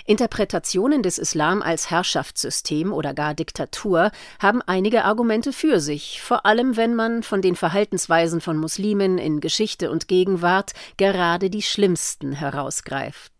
Interpretationen 0.05 1.03
des 1.03 1.17
Islam 1.17 1.61
als 1.61 1.89
Herrschaftssystem 1.89 2.93
oder 2.93 3.13
gar 3.13 3.33
Diktatur 3.33 4.11
haben 4.39 4.61
einige 4.61 5.05
Argumente 5.05 5.53
für 5.53 5.79
sich, 5.79 6.21
vor 6.21 6.45
allem 6.45 6.77
wenn 6.77 6.95
man 6.95 7.23
von 7.23 7.41
den 7.41 7.55
Verhaltensweisen 7.55 8.41
von 8.41 8.57
Muslimen 8.57 9.17
in 9.17 9.39
Geschichte 9.39 9.91
und 9.91 10.07
Gegenwart 10.07 10.73
gerade 10.97 11.49
die 11.49 11.61
schlimmsten 11.61 12.31
herausgreift. 12.31 13.31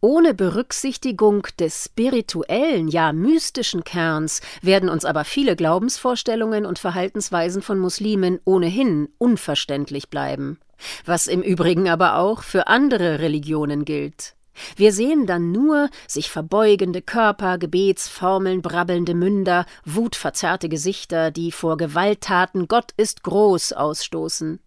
Ohne 0.00 0.34
Berücksichtigung 0.34 1.46
des 1.58 1.84
spirituellen, 1.86 2.88
ja 2.88 3.12
mystischen 3.12 3.84
Kerns 3.84 4.42
werden 4.60 4.90
uns 4.90 5.06
aber 5.06 5.24
viele 5.24 5.56
Glaubensvorstellungen 5.56 6.66
und 6.66 6.78
Verhaltensweisen 6.78 7.62
von 7.62 7.78
Muslimen 7.78 8.38
ohnehin 8.44 9.08
unverständlich 9.16 10.10
bleiben. 10.10 10.58
was 11.04 11.26
im 11.26 11.40
Übrigen 11.40 11.88
aber 11.88 12.18
auch 12.18 12.42
für 12.42 12.66
andere 12.66 13.20
Religionen 13.20 13.84
gilt. 13.84 14.34
Wir 14.76 14.92
sehen 14.92 15.26
dann 15.26 15.52
nur 15.52 15.90
sich 16.06 16.30
verbeugende 16.30 17.02
Körper, 17.02 17.58
Gebetsformeln, 17.58 18.62
brabbelnde 18.62 19.14
Münder, 19.14 19.66
wutverzerrte 19.84 20.68
Gesichter, 20.68 21.30
die 21.30 21.52
vor 21.52 21.76
Gewalttaten 21.76 22.68
Gott 22.68 22.92
ist 22.96 23.22
groß 23.22 23.72
ausstoßen. 23.72 24.60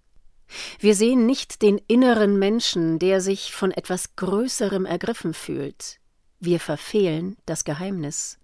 Wir 0.80 0.96
sehen 0.96 1.26
nicht 1.26 1.62
den 1.62 1.80
inneren 1.88 2.40
Menschen, 2.40 3.00
der 3.00 3.22
sich 3.22 3.54
von 3.54 3.72
etwas 3.72 4.16
Größerem 4.16 4.86
ergriffen 4.86 5.34
fühlt. 5.34 6.00
Wir 6.40 6.60
verfehlen 6.60 7.36
das 7.46 7.64
Geheimnis. 7.64 8.38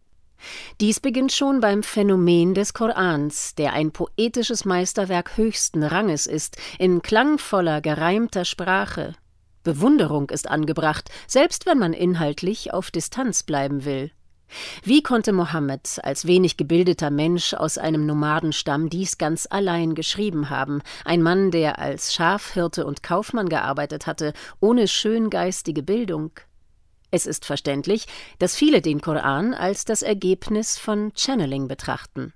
Dies 0.82 1.00
beginnt 1.00 1.32
schon 1.32 1.62
beim 1.62 1.84
Phänomen 1.84 2.54
des 2.54 2.74
Korans, 2.74 3.56
der 3.56 3.74
ein 3.74 3.92
poetisches 3.92 4.66
Meisterwerk 4.66 5.38
höchsten 5.38 5.84
Ranges 5.84 6.28
ist, 6.28 6.58
in 6.80 7.02
klangvoller, 7.02 7.80
gereimter 7.80 8.44
Sprache. 8.44 9.14
Bewunderung 9.64 10.30
ist 10.30 10.50
angebracht, 10.50 11.10
selbst 11.28 11.66
wenn 11.66 11.80
man 11.80 11.94
inhaltlich 11.94 12.74
auf 12.74 12.92
Distanz 12.92 13.44
bleiben 13.44 13.86
will. 13.86 14.12
Wie 14.84 15.02
konnte 15.02 15.34
Mohammed 15.34 16.00
als 16.04 16.28
wenig 16.28 16.58
gebildeter 16.58 17.10
Mensch 17.10 17.54
aus 17.54 17.78
einem 17.78 18.06
Nomadenstamm 18.06 18.90
dies 18.90 19.18
ganz 19.18 19.48
allein 19.50 19.96
geschrieben 19.96 20.50
haben, 20.50 20.82
ein 21.06 21.22
Mann, 21.22 21.52
der 21.52 21.80
als 21.80 22.14
Schafhirte 22.14 22.86
und 22.86 23.04
Kaufmann 23.04 23.50
gearbeitet 23.50 24.06
hatte, 24.06 24.34
ohne 24.60 24.88
schöngeistige 24.88 25.84
Bildung? 25.84 26.32
Es 27.10 27.26
ist 27.26 27.46
verständlich, 27.46 28.08
dass 28.40 28.56
viele 28.56 28.82
den 28.82 29.02
Koran 29.02 29.54
als 29.54 29.86
das 29.86 30.02
Ergebnis 30.02 30.78
von 30.78 31.12
Channeling 31.16 31.68
betrachten. 31.68 32.34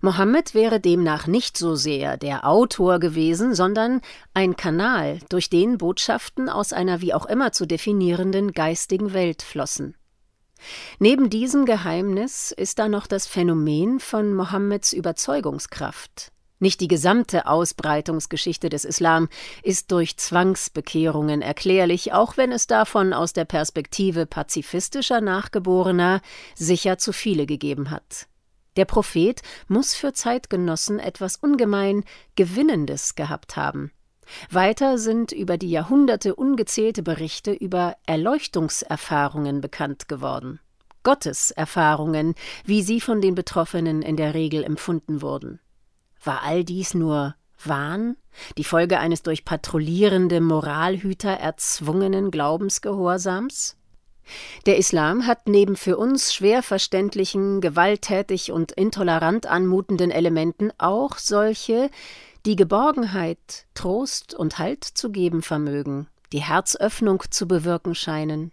Mohammed 0.00 0.54
wäre 0.54 0.80
demnach 0.80 1.26
nicht 1.26 1.56
so 1.56 1.74
sehr 1.74 2.16
der 2.16 2.46
Autor 2.46 2.98
gewesen, 2.98 3.54
sondern 3.54 4.00
ein 4.34 4.56
Kanal, 4.56 5.18
durch 5.28 5.50
den 5.50 5.78
Botschaften 5.78 6.48
aus 6.48 6.72
einer 6.72 7.00
wie 7.00 7.14
auch 7.14 7.26
immer 7.26 7.52
zu 7.52 7.66
definierenden 7.66 8.52
geistigen 8.52 9.12
Welt 9.12 9.42
flossen. 9.42 9.94
Neben 10.98 11.30
diesem 11.30 11.64
Geheimnis 11.64 12.52
ist 12.52 12.78
da 12.78 12.88
noch 12.88 13.06
das 13.06 13.26
Phänomen 13.26 14.00
von 14.00 14.34
Mohammeds 14.34 14.92
Überzeugungskraft. 14.92 16.32
Nicht 16.62 16.80
die 16.80 16.86
gesamte 16.86 17.46
Ausbreitungsgeschichte 17.46 18.68
des 18.68 18.84
Islam 18.84 19.28
ist 19.64 19.90
durch 19.90 20.16
Zwangsbekehrungen 20.16 21.42
erklärlich, 21.42 22.12
auch 22.12 22.36
wenn 22.36 22.52
es 22.52 22.68
davon 22.68 23.12
aus 23.12 23.32
der 23.32 23.44
Perspektive 23.44 24.26
pazifistischer 24.26 25.20
Nachgeborener 25.20 26.20
sicher 26.54 26.98
zu 26.98 27.12
viele 27.12 27.46
gegeben 27.46 27.90
hat. 27.90 28.28
Der 28.76 28.84
Prophet 28.84 29.42
muss 29.68 29.94
für 29.94 30.12
Zeitgenossen 30.12 30.98
etwas 30.98 31.36
ungemein 31.36 32.04
Gewinnendes 32.36 33.14
gehabt 33.14 33.56
haben. 33.56 33.92
Weiter 34.50 34.98
sind 34.98 35.32
über 35.32 35.58
die 35.58 35.70
Jahrhunderte 35.70 36.34
ungezählte 36.34 37.02
Berichte 37.02 37.52
über 37.52 37.96
Erleuchtungserfahrungen 38.06 39.60
bekannt 39.60 40.08
geworden. 40.08 40.60
Gotteserfahrungen, 41.02 42.34
wie 42.64 42.82
sie 42.82 43.00
von 43.00 43.20
den 43.20 43.34
Betroffenen 43.34 44.02
in 44.02 44.16
der 44.16 44.34
Regel 44.34 44.62
empfunden 44.62 45.20
wurden. 45.20 45.60
War 46.22 46.42
all 46.42 46.64
dies 46.64 46.94
nur 46.94 47.34
Wahn, 47.64 48.16
die 48.56 48.64
Folge 48.64 48.98
eines 48.98 49.22
durch 49.22 49.44
patrouillierende 49.44 50.40
Moralhüter 50.40 51.30
erzwungenen 51.30 52.30
Glaubensgehorsams? 52.30 53.76
Der 54.66 54.78
Islam 54.78 55.26
hat 55.26 55.48
neben 55.48 55.76
für 55.76 55.96
uns 55.96 56.32
schwer 56.32 56.62
verständlichen, 56.62 57.60
gewalttätig 57.60 58.52
und 58.52 58.72
intolerant 58.72 59.46
anmutenden 59.46 60.10
Elementen 60.10 60.72
auch 60.78 61.18
solche, 61.18 61.90
die 62.46 62.56
Geborgenheit, 62.56 63.66
Trost 63.74 64.34
und 64.34 64.58
Halt 64.58 64.84
zu 64.84 65.10
geben 65.10 65.42
vermögen, 65.42 66.08
die 66.32 66.42
Herzöffnung 66.42 67.22
zu 67.30 67.46
bewirken 67.46 67.94
scheinen. 67.94 68.52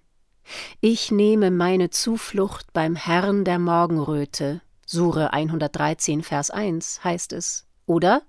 Ich 0.81 1.11
nehme 1.11 1.51
meine 1.51 1.89
Zuflucht 1.89 2.73
beim 2.73 2.95
Herrn 2.95 3.45
der 3.45 3.59
Morgenröte, 3.59 4.62
Sure 4.91 5.34
113, 5.34 6.23
Vers 6.23 6.49
1 6.49 7.03
heißt 7.03 7.34
es. 7.34 7.67
Oder? 7.86 8.23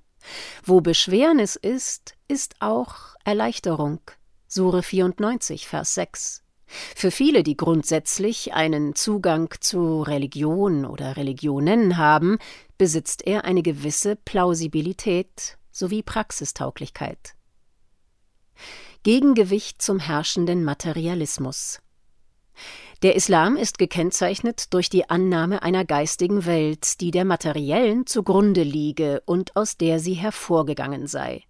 Wo 0.63 0.83
Beschwernis 0.83 1.57
ist, 1.57 2.17
ist 2.29 2.57
auch 2.61 3.17
Erleichterung. 3.25 4.01
Sure 4.47 4.83
94, 4.83 5.67
Vers 5.67 5.95
6. 5.95 6.43
Für 6.95 7.11
viele, 7.11 7.43
die 7.43 7.57
grundsätzlich 7.57 8.55
einen 8.55 8.95
Zugang 8.95 9.53
zu 9.61 10.03
Religion 10.03 10.85
oder 10.85 11.17
Religionen 11.17 11.97
haben, 11.97 12.39
besitzt 12.79 13.27
er 13.27 13.45
eine 13.45 13.63
gewisse 13.63 14.17
Plausibilität 14.17 15.59
sowie 15.73 16.03
Praxistauglichkeit. 16.03 17.35
Gegengewicht 19.03 19.83
zum 19.83 19.99
herrschenden 19.99 20.63
Materialismus. 20.63 21.81
Der 23.03 23.17
Islam 23.17 23.57
ist 23.57 23.79
gekennzeichnet 23.79 24.75
durch 24.75 24.91
die 24.91 25.09
Annahme 25.09 25.63
einer 25.63 25.87
geistigen 25.87 26.45
Welt, 26.45 27.01
die 27.01 27.11
der 27.11 27.25
materiellen 27.25 28.07
zugrunde 28.07 28.63
liege 28.63 29.23
und 29.25 29.57
aus 29.57 29.79
der 29.79 30.01
sie 30.01 30.13
hervorgegangen 30.13 31.07
sei. 31.07 31.45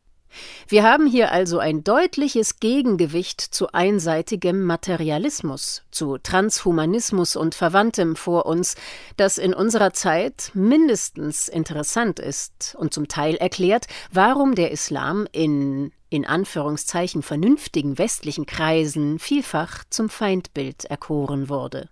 Wir 0.69 0.85
haben 0.85 1.07
hier 1.07 1.33
also 1.33 1.59
ein 1.59 1.83
deutliches 1.83 2.61
Gegengewicht 2.61 3.41
zu 3.41 3.73
einseitigem 3.73 4.63
Materialismus, 4.65 5.83
zu 5.91 6.19
Transhumanismus 6.19 7.37
und 7.37 7.55
Verwandtem 7.55 8.17
vor 8.17 8.47
uns, 8.47 8.77
das 9.17 9.39
in 9.39 9.55
unserer 9.55 9.93
Zeit 9.93 10.51
mindestens 10.55 11.49
interessant 11.49 12.19
ist 12.19 12.77
und 12.79 12.95
zum 12.95 13.09
Teil 13.09 13.37
erklärt, 13.37 13.87
warum 14.13 14.55
der 14.55 14.71
Islam 14.71 15.27
in 15.33 15.93
in 16.13 16.27
Anführungszeichen 16.27 17.23
vernünftigen 17.23 17.97
westlichen 17.97 18.45
Kreisen 18.45 19.21
vielfach 19.21 19.85
zum 19.91 20.09
Feindbild 20.09 20.85
erkoren 20.87 21.49
wurde. 21.49 21.89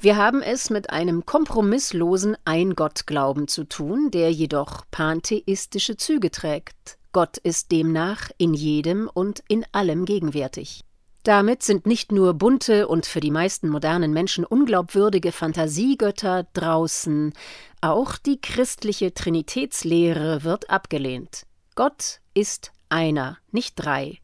Wir 0.00 0.16
haben 0.16 0.42
es 0.42 0.70
mit 0.70 0.90
einem 0.90 1.24
kompromisslosen 1.24 2.36
Eingottglauben 2.44 3.48
zu 3.48 3.64
tun, 3.64 4.10
der 4.10 4.30
jedoch 4.32 4.84
pantheistische 4.90 5.96
Züge 5.96 6.30
trägt. 6.30 6.98
Gott 7.16 7.38
ist 7.38 7.72
demnach 7.72 8.28
in 8.36 8.52
jedem 8.52 9.08
und 9.10 9.42
in 9.48 9.64
allem 9.72 10.04
gegenwärtig. 10.04 10.84
Damit 11.22 11.62
sind 11.62 11.86
nicht 11.86 12.12
nur 12.12 12.34
bunte 12.34 12.88
und 12.88 13.06
für 13.06 13.20
die 13.20 13.30
meisten 13.30 13.70
modernen 13.70 14.12
Menschen 14.12 14.44
unglaubwürdige 14.44 15.32
Fantasiegötter 15.32 16.46
draußen, 16.52 17.32
auch 17.80 18.18
die 18.18 18.38
christliche 18.38 19.14
Trinitätslehre 19.14 20.44
wird 20.44 20.68
abgelehnt. 20.68 21.46
Gott 21.74 22.20
ist 22.34 22.72
einer, 22.90 23.38
nicht 23.50 23.76
drei. 23.76 24.18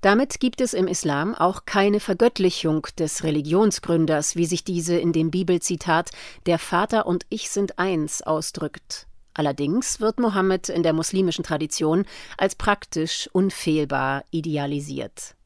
Damit 0.00 0.40
gibt 0.40 0.60
es 0.60 0.74
im 0.74 0.88
Islam 0.88 1.36
auch 1.36 1.66
keine 1.66 2.00
Vergöttlichung 2.00 2.88
des 2.98 3.22
Religionsgründers, 3.22 4.34
wie 4.34 4.46
sich 4.46 4.64
diese 4.64 4.98
in 4.98 5.12
dem 5.12 5.30
Bibelzitat 5.30 6.10
Der 6.46 6.58
Vater 6.58 7.06
und 7.06 7.26
ich 7.28 7.48
sind 7.48 7.78
eins 7.78 8.22
ausdrückt. 8.22 9.06
Allerdings 9.38 10.00
wird 10.00 10.18
Mohammed 10.18 10.68
in 10.68 10.82
der 10.82 10.92
muslimischen 10.92 11.44
Tradition 11.44 12.06
als 12.36 12.56
praktisch 12.56 13.30
unfehlbar 13.32 14.24
idealisiert. 14.32 15.36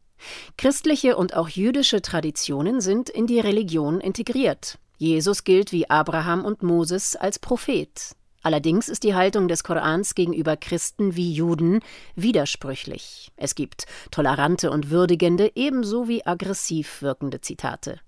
Christliche 0.56 1.14
und 1.18 1.34
auch 1.34 1.50
jüdische 1.50 2.00
Traditionen 2.00 2.80
sind 2.80 3.10
in 3.10 3.26
die 3.26 3.38
Religion 3.38 4.00
integriert. 4.00 4.78
Jesus 4.96 5.44
gilt 5.44 5.72
wie 5.72 5.90
Abraham 5.90 6.46
und 6.46 6.62
Moses 6.62 7.16
als 7.16 7.38
Prophet. 7.38 8.16
Allerdings 8.42 8.88
ist 8.88 9.02
die 9.02 9.14
Haltung 9.14 9.46
des 9.46 9.62
Korans 9.62 10.14
gegenüber 10.14 10.56
Christen 10.56 11.14
wie 11.14 11.30
Juden 11.30 11.80
widersprüchlich. 12.16 13.30
Es 13.36 13.54
gibt 13.54 13.84
tolerante 14.10 14.70
und 14.70 14.88
würdigende 14.88 15.52
ebenso 15.54 16.08
wie 16.08 16.24
aggressiv 16.24 17.02
wirkende 17.02 17.42
Zitate. 17.42 18.00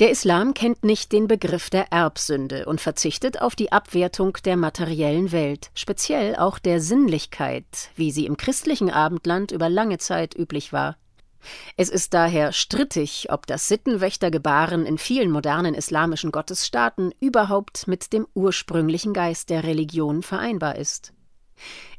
Der 0.00 0.10
Islam 0.10 0.52
kennt 0.52 0.84
nicht 0.84 1.12
den 1.12 1.26
Begriff 1.26 1.70
der 1.70 1.90
Erbsünde 1.90 2.66
und 2.66 2.80
verzichtet 2.80 3.40
auf 3.40 3.56
die 3.56 3.72
Abwertung 3.72 4.36
der 4.44 4.56
materiellen 4.56 5.32
Welt, 5.32 5.70
speziell 5.74 6.36
auch 6.36 6.58
der 6.58 6.80
Sinnlichkeit, 6.80 7.64
wie 7.94 8.10
sie 8.10 8.26
im 8.26 8.36
christlichen 8.36 8.90
Abendland 8.90 9.52
über 9.52 9.68
lange 9.68 9.98
Zeit 9.98 10.36
üblich 10.36 10.72
war. 10.72 10.96
Es 11.76 11.88
ist 11.88 12.14
daher 12.14 12.52
strittig, 12.52 13.28
ob 13.30 13.46
das 13.46 13.68
Sittenwächtergebaren 13.68 14.84
in 14.84 14.98
vielen 14.98 15.30
modernen 15.30 15.74
islamischen 15.74 16.32
Gottesstaaten 16.32 17.12
überhaupt 17.20 17.86
mit 17.86 18.12
dem 18.12 18.26
ursprünglichen 18.34 19.12
Geist 19.12 19.50
der 19.50 19.64
Religion 19.64 20.22
vereinbar 20.22 20.76
ist. 20.76 21.12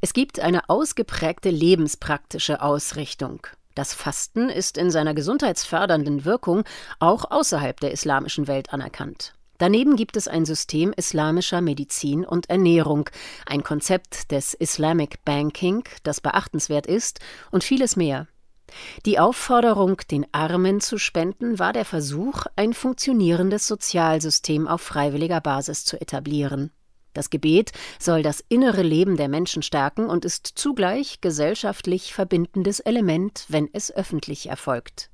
Es 0.02 0.14
gibt 0.14 0.40
eine 0.40 0.70
ausgeprägte 0.70 1.50
lebenspraktische 1.50 2.62
Ausrichtung. 2.62 3.48
Das 3.78 3.94
Fasten 3.94 4.50
ist 4.50 4.76
in 4.76 4.90
seiner 4.90 5.14
gesundheitsfördernden 5.14 6.26
Wirkung 6.26 6.64
auch 6.98 7.30
außerhalb 7.30 7.80
der 7.80 7.92
islamischen 7.92 8.48
Welt 8.48 8.74
anerkannt. 8.74 9.36
Daneben 9.60 9.96
gibt 9.96 10.18
es 10.18 10.28
ein 10.28 10.46
System 10.46 10.94
islamischer 10.94 11.62
Medizin 11.62 12.26
und 12.26 12.50
Ernährung, 12.50 13.08
ein 13.46 13.62
Konzept 13.62 14.32
des 14.32 14.56
Islamic 14.56 15.24
Banking, 15.26 15.84
das 16.02 16.22
beachtenswert 16.22 16.88
ist, 16.88 17.20
und 17.52 17.64
vieles 17.64 17.96
mehr. 17.96 18.26
Die 19.06 19.20
Aufforderung, 19.20 20.02
den 20.10 20.26
Armen 20.32 20.82
zu 20.82 20.98
spenden, 20.98 21.60
war 21.60 21.72
der 21.72 21.86
Versuch, 21.86 22.48
ein 22.56 22.74
funktionierendes 22.74 23.68
Sozialsystem 23.68 24.68
auf 24.68 24.82
freiwilliger 24.82 25.40
Basis 25.40 25.86
zu 25.86 26.02
etablieren. 26.02 26.72
Das 27.18 27.32
Gebet 27.32 27.72
soll 27.98 28.22
das 28.22 28.44
innere 28.48 28.84
Leben 28.84 29.18
der 29.18 29.28
Menschen 29.28 29.64
stärken 29.64 30.06
und 30.06 30.24
ist 30.24 30.46
zugleich 30.54 31.20
gesellschaftlich 31.20 32.14
verbindendes 32.14 32.80
Element, 32.80 33.46
wenn 33.48 33.68
es 33.74 33.92
öffentlich 33.92 34.50
erfolgt. 34.50 35.10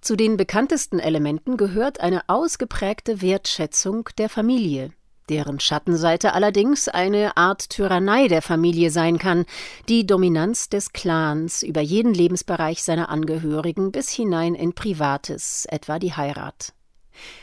Zu 0.00 0.16
den 0.16 0.36
bekanntesten 0.36 0.98
Elementen 0.98 1.56
gehört 1.56 2.00
eine 2.00 2.28
ausgeprägte 2.28 3.22
Wertschätzung 3.22 4.08
der 4.18 4.28
Familie, 4.28 4.90
deren 5.28 5.60
Schattenseite 5.60 6.34
allerdings 6.34 6.88
eine 6.88 7.36
Art 7.36 7.70
Tyrannei 7.70 8.26
der 8.26 8.42
Familie 8.42 8.90
sein 8.90 9.18
kann, 9.18 9.44
die 9.88 10.04
Dominanz 10.04 10.68
des 10.68 10.92
Clans 10.92 11.62
über 11.62 11.80
jeden 11.80 12.12
Lebensbereich 12.12 12.82
seiner 12.82 13.08
Angehörigen 13.08 13.92
bis 13.92 14.10
hinein 14.10 14.56
in 14.56 14.72
Privates, 14.72 15.64
etwa 15.70 16.00
die 16.00 16.12
Heirat. 16.12 16.72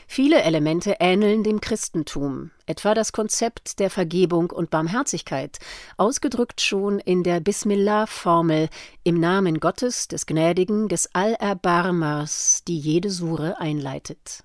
Viele 0.06 0.42
Elemente 0.42 0.96
ähneln 1.00 1.42
dem 1.42 1.60
Christentum, 1.60 2.50
etwa 2.66 2.94
das 2.94 3.12
Konzept 3.12 3.78
der 3.78 3.90
Vergebung 3.90 4.50
und 4.50 4.70
Barmherzigkeit, 4.70 5.58
ausgedrückt 5.96 6.60
schon 6.60 6.98
in 6.98 7.22
der 7.22 7.40
Bismillah-Formel 7.40 8.68
im 9.04 9.20
Namen 9.20 9.60
Gottes, 9.60 10.08
des 10.08 10.26
Gnädigen, 10.26 10.88
des 10.88 11.14
Allerbarmers, 11.14 12.62
die 12.66 12.78
jede 12.78 13.10
Sure 13.10 13.60
einleitet. 13.60 14.44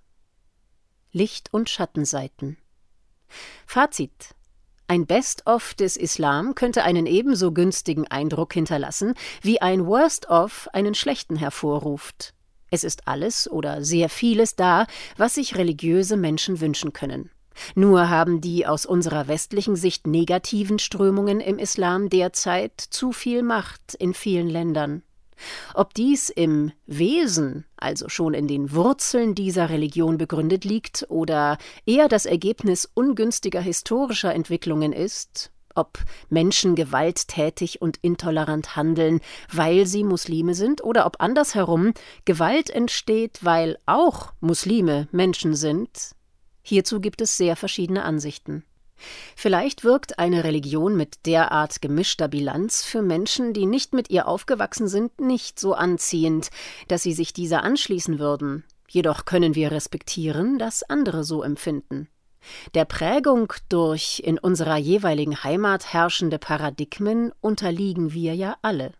Licht- 1.11 1.53
und 1.53 1.69
Schattenseiten 1.69 2.57
Fazit 3.65 4.35
ein 4.87 5.07
Best-of 5.07 5.73
des 5.73 5.97
Islam 5.97 6.55
könnte 6.55 6.83
einen 6.83 7.05
ebenso 7.05 7.51
günstigen 7.51 8.05
Eindruck 8.07 8.53
hinterlassen, 8.53 9.15
wie 9.41 9.61
ein 9.61 9.87
Worst-of 9.87 10.67
einen 10.73 10.93
schlechten 10.93 11.35
hervorruft. 11.35 12.33
Es 12.73 12.83
ist 12.83 13.07
alles 13.07 13.47
oder 13.47 13.83
sehr 13.83 14.09
vieles 14.09 14.55
da, 14.55 14.87
was 15.15 15.35
sich 15.35 15.55
religiöse 15.55 16.17
Menschen 16.17 16.59
wünschen 16.59 16.91
können. 16.91 17.29
Nur 17.75 18.09
haben 18.09 18.41
die 18.41 18.65
aus 18.65 18.87
unserer 18.87 19.27
westlichen 19.27 19.75
Sicht 19.75 20.07
negativen 20.07 20.79
Strömungen 20.79 21.39
im 21.39 21.59
Islam 21.59 22.09
derzeit 22.09 22.81
zu 22.81 23.11
viel 23.11 23.43
Macht 23.43 23.93
in 23.93 24.15
vielen 24.15 24.49
Ländern. 24.49 25.03
Ob 25.75 25.93
dies 25.93 26.29
im 26.29 26.71
Wesen, 26.87 27.65
also 27.77 28.09
schon 28.09 28.33
in 28.33 28.47
den 28.47 28.73
Wurzeln 28.73 29.35
dieser 29.35 29.69
Religion 29.69 30.17
begründet 30.17 30.65
liegt, 30.65 31.05
oder 31.09 31.59
eher 31.85 32.07
das 32.07 32.25
Ergebnis 32.25 32.89
ungünstiger 32.95 33.61
historischer 33.61 34.33
Entwicklungen 34.33 34.93
ist, 34.93 35.51
ob 35.75 35.99
Menschen 36.29 36.75
gewalttätig 36.75 37.81
und 37.81 37.97
intolerant 38.01 38.75
handeln, 38.75 39.19
weil 39.51 39.85
sie 39.85 40.03
Muslime 40.03 40.55
sind, 40.55 40.83
oder 40.83 41.05
ob 41.05 41.17
andersherum 41.19 41.93
Gewalt 42.25 42.69
entsteht, 42.69 43.39
weil 43.41 43.77
auch 43.85 44.33
Muslime 44.39 45.07
Menschen 45.11 45.55
sind, 45.55 46.15
hierzu 46.61 46.99
gibt 46.99 47.21
es 47.21 47.37
sehr 47.37 47.55
verschiedene 47.55 48.03
Ansichten. 48.03 48.63
Vielleicht 49.35 49.83
wirkt 49.83 50.19
eine 50.19 50.43
Religion 50.43 50.95
mit 50.95 51.25
derart 51.25 51.81
gemischter 51.81 52.27
Bilanz 52.27 52.83
für 52.83 53.01
Menschen, 53.01 53.53
die 53.53 53.65
nicht 53.65 53.93
mit 53.93 54.09
ihr 54.09 54.27
aufgewachsen 54.27 54.87
sind, 54.87 55.19
nicht 55.19 55.59
so 55.59 55.73
anziehend, 55.73 56.49
dass 56.87 57.03
sie 57.03 57.13
sich 57.13 57.33
dieser 57.33 57.63
anschließen 57.63 58.19
würden. 58.19 58.63
Jedoch 58.87 59.25
können 59.25 59.55
wir 59.55 59.71
respektieren, 59.71 60.59
dass 60.59 60.83
andere 60.83 61.23
so 61.23 61.43
empfinden. 61.43 62.07
Der 62.73 62.85
Prägung 62.85 63.53
durch 63.69 64.21
in 64.23 64.37
unserer 64.37 64.77
jeweiligen 64.77 65.43
Heimat 65.43 65.93
herrschende 65.93 66.39
Paradigmen 66.39 67.31
unterliegen 67.41 68.13
wir 68.13 68.35
ja 68.35 68.57
alle. 68.61 68.93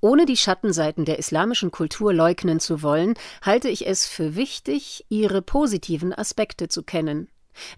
Ohne 0.00 0.26
die 0.26 0.36
Schattenseiten 0.36 1.04
der 1.04 1.18
islamischen 1.18 1.70
Kultur 1.70 2.12
leugnen 2.12 2.60
zu 2.60 2.82
wollen, 2.82 3.14
halte 3.42 3.68
ich 3.68 3.86
es 3.86 4.06
für 4.06 4.34
wichtig, 4.34 5.04
ihre 5.08 5.42
positiven 5.42 6.12
Aspekte 6.12 6.68
zu 6.68 6.82
kennen. 6.82 7.28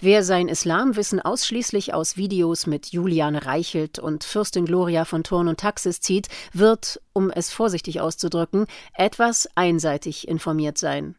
Wer 0.00 0.22
sein 0.22 0.48
Islamwissen 0.48 1.20
ausschließlich 1.20 1.94
aus 1.94 2.16
Videos 2.16 2.66
mit 2.66 2.86
Juliane 2.92 3.44
Reichelt 3.44 3.98
und 3.98 4.22
Fürstin 4.22 4.66
Gloria 4.66 5.04
von 5.04 5.24
Thurn 5.24 5.48
und 5.48 5.60
Taxis 5.60 6.00
zieht, 6.00 6.28
wird, 6.52 7.00
um 7.12 7.30
es 7.30 7.50
vorsichtig 7.50 8.00
auszudrücken, 8.00 8.66
etwas 8.94 9.48
einseitig 9.56 10.28
informiert 10.28 10.78
sein. 10.78 11.16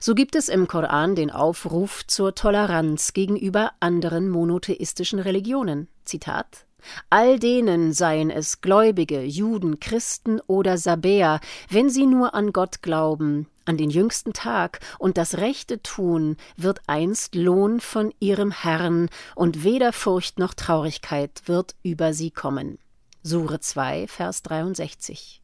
So 0.00 0.14
gibt 0.14 0.34
es 0.34 0.48
im 0.48 0.68
Koran 0.68 1.14
den 1.14 1.30
Aufruf 1.30 2.06
zur 2.06 2.34
Toleranz 2.34 3.12
gegenüber 3.12 3.72
anderen 3.80 4.28
monotheistischen 4.28 5.18
Religionen. 5.18 5.88
Zitat 6.04 6.66
All 7.10 7.38
denen 7.38 7.92
seien 7.92 8.30
es 8.30 8.60
Gläubige, 8.60 9.22
Juden, 9.22 9.80
Christen 9.80 10.40
oder 10.46 10.78
Sabäer, 10.78 11.40
wenn 11.68 11.90
sie 11.90 12.06
nur 12.06 12.34
an 12.34 12.52
Gott 12.52 12.82
glauben, 12.82 13.48
an 13.64 13.76
den 13.76 13.90
jüngsten 13.90 14.32
Tag 14.32 14.80
und 14.98 15.18
das 15.18 15.38
Rechte 15.38 15.82
tun, 15.82 16.36
wird 16.56 16.80
einst 16.86 17.34
Lohn 17.34 17.80
von 17.80 18.12
ihrem 18.20 18.50
Herrn, 18.50 19.08
und 19.34 19.64
weder 19.64 19.92
Furcht 19.92 20.38
noch 20.38 20.54
Traurigkeit 20.54 21.42
wird 21.46 21.74
über 21.82 22.14
sie 22.14 22.30
kommen. 22.30 22.78
Sure 23.22 23.60
2, 23.60 24.06
Vers 24.06 24.42
63. 24.42 25.42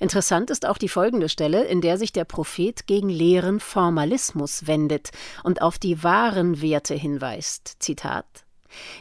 Interessant 0.00 0.50
ist 0.50 0.66
auch 0.66 0.78
die 0.78 0.88
folgende 0.88 1.28
Stelle, 1.28 1.64
in 1.64 1.80
der 1.80 1.98
sich 1.98 2.12
der 2.12 2.24
Prophet 2.24 2.86
gegen 2.86 3.08
leeren 3.08 3.60
Formalismus 3.60 4.66
wendet 4.66 5.10
und 5.42 5.62
auf 5.62 5.78
die 5.78 6.02
wahren 6.02 6.60
Werte 6.60 6.94
hinweist. 6.94 7.76
Zitat 7.80 8.46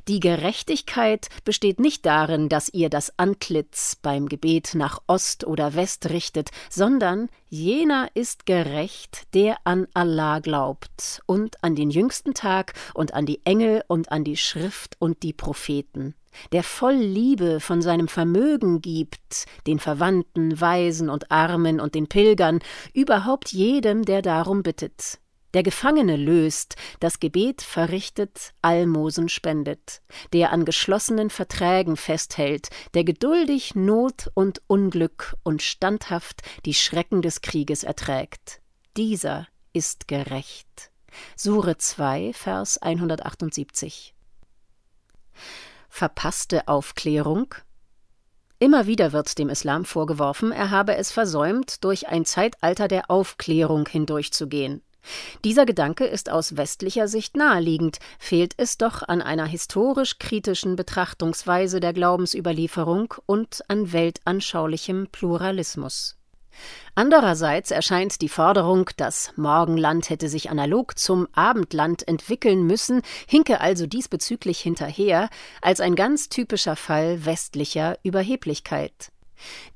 die 0.08 0.20
Gerechtigkeit 0.20 1.30
besteht 1.44 1.80
nicht 1.80 2.06
darin, 2.06 2.50
dass 2.50 2.70
ihr 2.74 2.90
das 2.90 3.18
Antlitz 3.18 3.96
beim 3.96 4.28
Gebet 4.28 4.76
nach 4.76 5.00
Ost 5.08 5.46
oder 5.46 5.76
West 5.76 6.10
richtet, 6.10 6.50
sondern 6.70 7.30
jener 7.50 8.10
ist 8.14 8.46
gerecht, 8.46 9.24
der 9.34 9.58
an 9.64 9.88
Allah 9.94 10.40
glaubt 10.40 11.22
und 11.26 11.64
an 11.64 11.76
den 11.76 11.90
jüngsten 11.90 12.34
Tag 12.34 12.74
und 12.94 13.14
an 13.14 13.26
die 13.26 13.42
Engel 13.46 13.84
und 13.88 14.12
an 14.12 14.24
die 14.24 14.38
Schrift 14.38 14.96
und 15.00 15.24
die 15.24 15.34
Propheten 15.34 16.16
der 16.52 16.64
voll 16.64 16.96
Liebe 16.96 17.60
von 17.60 17.82
seinem 17.82 18.08
Vermögen 18.08 18.82
gibt, 18.82 19.46
den 19.68 19.80
Verwandten, 19.80 20.60
Waisen 20.60 21.10
und 21.10 21.32
Armen 21.32 21.80
und 21.80 21.96
den 21.96 22.08
Pilgern, 22.08 22.60
überhaupt 22.94 23.52
jedem, 23.52 24.04
der 24.04 24.22
darum 24.22 24.64
bittet 24.64 25.20
der 25.56 25.64
Gefangene 25.64 26.18
löst, 26.18 26.76
das 27.00 27.22
Gebet 27.22 27.62
verrichtet, 27.62 28.54
Almosen 28.62 29.30
spendet, 29.30 30.02
der 30.34 30.52
an 30.52 30.66
geschlossenen 30.66 31.30
Verträgen 31.30 31.96
festhält, 31.96 32.68
der 32.94 33.06
geduldig 33.06 33.74
Not 33.74 34.30
und 34.34 34.62
Unglück 34.68 35.38
und 35.44 35.62
standhaft 35.62 36.42
die 36.66 36.74
Schrecken 36.74 37.22
des 37.22 37.40
Krieges 37.40 37.86
erträgt. 37.86 38.60
Dieser 38.98 39.48
ist 39.72 40.10
gerecht. 40.10 40.92
Sure 41.38 41.78
2, 41.78 42.34
Vers 42.34 42.78
178. 42.78 44.14
Verpasste 45.98 46.68
Aufklärung? 46.68 47.56
Immer 48.60 48.86
wieder 48.86 49.14
wird 49.14 49.38
dem 49.38 49.48
Islam 49.48 49.86
vorgeworfen, 49.86 50.52
er 50.52 50.70
habe 50.70 50.98
es 50.98 51.10
versäumt, 51.14 51.86
durch 51.86 52.10
ein 52.10 52.26
Zeitalter 52.26 52.90
der 52.90 53.10
Aufklärung 53.10 53.88
hindurchzugehen. 53.88 54.82
Dieser 55.46 55.66
Gedanke 55.66 56.04
ist 56.04 56.30
aus 56.30 56.58
westlicher 56.58 57.08
Sicht 57.08 57.38
naheliegend, 57.38 58.00
fehlt 58.20 58.56
es 58.58 58.78
doch 58.78 59.04
an 59.04 59.22
einer 59.22 59.46
historisch 59.46 60.20
kritischen 60.20 60.76
Betrachtungsweise 60.76 61.80
der 61.80 61.94
Glaubensüberlieferung 61.94 63.14
und 63.26 63.64
an 63.70 63.94
weltanschaulichem 63.94 65.08
Pluralismus. 65.14 66.18
Andererseits 66.96 67.72
erscheint 67.72 68.22
die 68.22 68.30
Forderung, 68.30 68.90
das 68.98 69.34
Morgenland 69.36 70.10
hätte 70.10 70.30
sich 70.30 70.50
analog 70.50 70.98
zum 70.98 71.28
Abendland 71.34 72.08
entwickeln 72.08 72.66
müssen, 72.66 73.02
hinke 73.28 73.60
also 73.62 73.86
diesbezüglich 73.86 74.60
hinterher, 74.60 75.30
als 75.62 75.82
ein 75.82 75.96
ganz 75.96 76.30
typischer 76.30 76.76
Fall 76.76 77.26
westlicher 77.26 77.98
Überheblichkeit. 78.04 79.12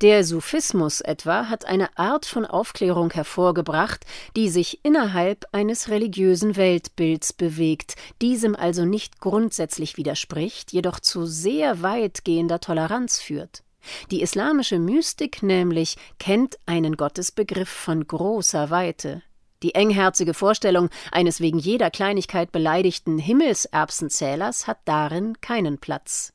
Der 0.01 0.23
Sufismus 0.23 1.01
etwa 1.01 1.49
hat 1.49 1.65
eine 1.65 1.97
Art 1.97 2.25
von 2.25 2.45
Aufklärung 2.45 3.11
hervorgebracht, 3.11 4.05
die 4.35 4.49
sich 4.49 4.79
innerhalb 4.83 5.45
eines 5.51 5.89
religiösen 5.89 6.55
Weltbilds 6.55 7.33
bewegt, 7.33 7.95
diesem 8.21 8.55
also 8.55 8.85
nicht 8.85 9.19
grundsätzlich 9.19 9.97
widerspricht, 9.97 10.71
jedoch 10.71 10.99
zu 10.99 11.25
sehr 11.25 11.81
weitgehender 11.81 12.59
Toleranz 12.59 13.19
führt. 13.19 13.63
Die 14.11 14.21
islamische 14.21 14.79
Mystik 14.79 15.43
nämlich 15.43 15.97
kennt 16.19 16.57
einen 16.65 16.97
Gottesbegriff 16.97 17.69
von 17.69 18.05
großer 18.05 18.69
Weite. 18.69 19.21
Die 19.61 19.75
engherzige 19.75 20.33
Vorstellung 20.33 20.89
eines 21.11 21.41
wegen 21.41 21.59
jeder 21.59 21.91
Kleinigkeit 21.91 22.51
beleidigten 22.51 23.17
Himmelserbsenzählers 23.17 24.67
hat 24.67 24.79
darin 24.85 25.41
keinen 25.41 25.79
Platz. 25.79 26.33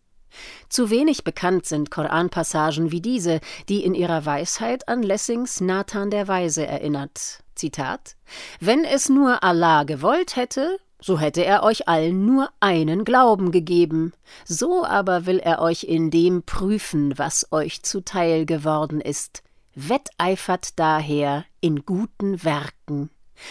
Zu 0.69 0.91
wenig 0.91 1.25
bekannt 1.25 1.65
sind 1.65 1.91
Koranpassagen 1.91 2.91
wie 2.91 3.01
diese, 3.01 3.41
die 3.69 3.85
in 3.85 3.95
ihrer 3.95 4.27
Weisheit 4.27 4.89
an 4.89 5.03
Lessings 5.03 5.61
Nathan 5.61 6.11
der 6.11 6.29
Weise 6.29 6.67
erinnert. 6.67 7.45
Zitat 7.55 8.17
Wenn 8.61 8.85
es 8.85 9.09
nur 9.09 9.45
Allah 9.45 9.85
gewollt 9.85 10.37
hätte, 10.37 10.79
so 11.05 11.19
hätte 11.19 11.45
er 11.45 11.63
euch 11.65 11.87
allen 11.87 12.25
nur 12.25 12.49
einen 12.61 13.05
Glauben 13.05 13.51
gegeben. 13.51 14.15
So 14.47 14.87
aber 14.87 15.27
will 15.27 15.39
er 15.39 15.61
euch 15.61 15.85
in 15.85 16.11
dem 16.11 16.45
prüfen, 16.45 17.19
was 17.19 17.53
euch 17.53 17.83
zuteil 17.83 18.47
geworden 18.47 19.03
ist. 19.03 19.43
Wetteifert 19.75 20.79
daher 20.79 21.45
in 21.61 21.85
guten 21.85 22.43
Werken. 22.43 23.11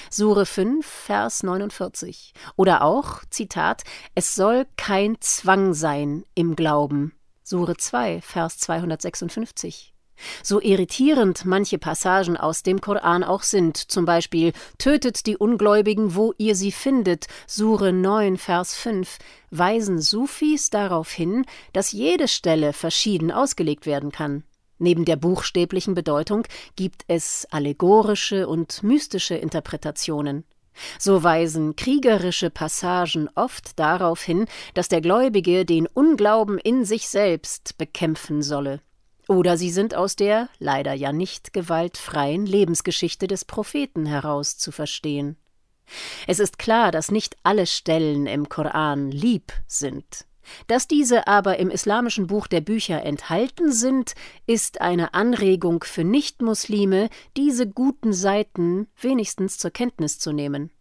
Sure 0.09 0.47
5, 0.47 0.83
Vers 0.83 1.43
49. 1.43 2.33
Oder 2.55 2.81
auch, 2.81 3.21
Zitat, 3.29 3.83
es 4.15 4.33
soll 4.33 4.65
kein 4.75 5.17
Zwang 5.19 5.75
sein 5.75 6.25
im 6.33 6.55
Glauben. 6.55 7.13
Sure 7.43 7.77
2, 7.77 8.21
Vers 8.21 8.57
256. 8.57 9.92
So 10.43 10.61
irritierend 10.61 11.45
manche 11.45 11.77
Passagen 11.77 12.37
aus 12.37 12.63
dem 12.63 12.81
Koran 12.81 13.23
auch 13.23 13.43
sind, 13.43 13.77
zum 13.77 14.05
Beispiel 14.05 14.53
Tötet 14.77 15.25
die 15.25 15.37
Ungläubigen, 15.37 16.15
wo 16.15 16.33
ihr 16.37 16.55
sie 16.55 16.71
findet, 16.71 17.27
Sure 17.47 17.91
9, 17.91 18.37
Vers 18.37 18.75
5, 18.75 19.17
weisen 19.51 19.99
Sufis 19.99 20.69
darauf 20.69 21.11
hin, 21.11 21.45
dass 21.73 21.91
jede 21.91 22.27
Stelle 22.27 22.73
verschieden 22.73 23.31
ausgelegt 23.31 23.85
werden 23.85 24.11
kann. 24.11 24.43
Neben 24.79 25.05
der 25.05 25.15
buchstäblichen 25.15 25.93
Bedeutung 25.93 26.43
gibt 26.75 27.03
es 27.07 27.47
allegorische 27.51 28.47
und 28.47 28.83
mystische 28.83 29.35
Interpretationen. 29.35 30.43
So 30.99 31.23
weisen 31.23 31.75
kriegerische 31.75 32.49
Passagen 32.49 33.29
oft 33.35 33.77
darauf 33.79 34.21
hin, 34.21 34.45
dass 34.73 34.89
der 34.89 35.01
Gläubige 35.01 35.65
den 35.65 35.87
Unglauben 35.87 36.57
in 36.57 36.83
sich 36.83 37.07
selbst 37.07 37.77
bekämpfen 37.77 38.41
solle. 38.41 38.81
Oder 39.27 39.57
sie 39.57 39.69
sind 39.69 39.95
aus 39.95 40.15
der 40.15 40.49
leider 40.59 40.93
ja 40.93 41.11
nicht 41.11 41.53
gewaltfreien 41.53 42.45
Lebensgeschichte 42.45 43.27
des 43.27 43.45
Propheten 43.45 44.05
heraus 44.05 44.57
zu 44.57 44.71
verstehen. 44.71 45.37
Es 46.27 46.39
ist 46.39 46.57
klar, 46.59 46.91
dass 46.91 47.11
nicht 47.11 47.37
alle 47.43 47.65
Stellen 47.65 48.25
im 48.25 48.49
Koran 48.49 49.11
lieb 49.11 49.53
sind. 49.67 50.25
Dass 50.67 50.87
diese 50.87 51.27
aber 51.27 51.57
im 51.59 51.69
islamischen 51.69 52.27
Buch 52.27 52.47
der 52.47 52.61
Bücher 52.61 53.03
enthalten 53.03 53.71
sind, 53.71 54.13
ist 54.45 54.81
eine 54.81 55.13
Anregung 55.13 55.83
für 55.83 56.03
Nichtmuslime, 56.03 57.09
diese 57.37 57.67
guten 57.67 58.11
Seiten 58.11 58.87
wenigstens 58.99 59.57
zur 59.57 59.71
Kenntnis 59.71 60.19
zu 60.19 60.33
nehmen. 60.33 60.71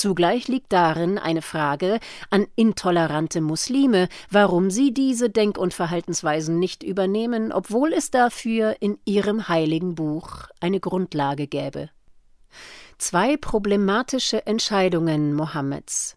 Zugleich 0.00 0.48
liegt 0.48 0.72
darin 0.72 1.18
eine 1.18 1.42
Frage 1.42 2.00
an 2.30 2.46
intolerante 2.56 3.42
Muslime, 3.42 4.08
warum 4.30 4.70
sie 4.70 4.94
diese 4.94 5.28
Denk- 5.28 5.58
und 5.58 5.74
Verhaltensweisen 5.74 6.58
nicht 6.58 6.82
übernehmen, 6.82 7.52
obwohl 7.52 7.92
es 7.92 8.10
dafür 8.10 8.76
in 8.80 8.98
ihrem 9.04 9.48
heiligen 9.48 9.96
Buch 9.96 10.46
eine 10.58 10.80
Grundlage 10.80 11.48
gäbe. 11.48 11.90
Zwei 12.96 13.36
problematische 13.36 14.46
Entscheidungen 14.46 15.34
Mohammeds. 15.34 16.16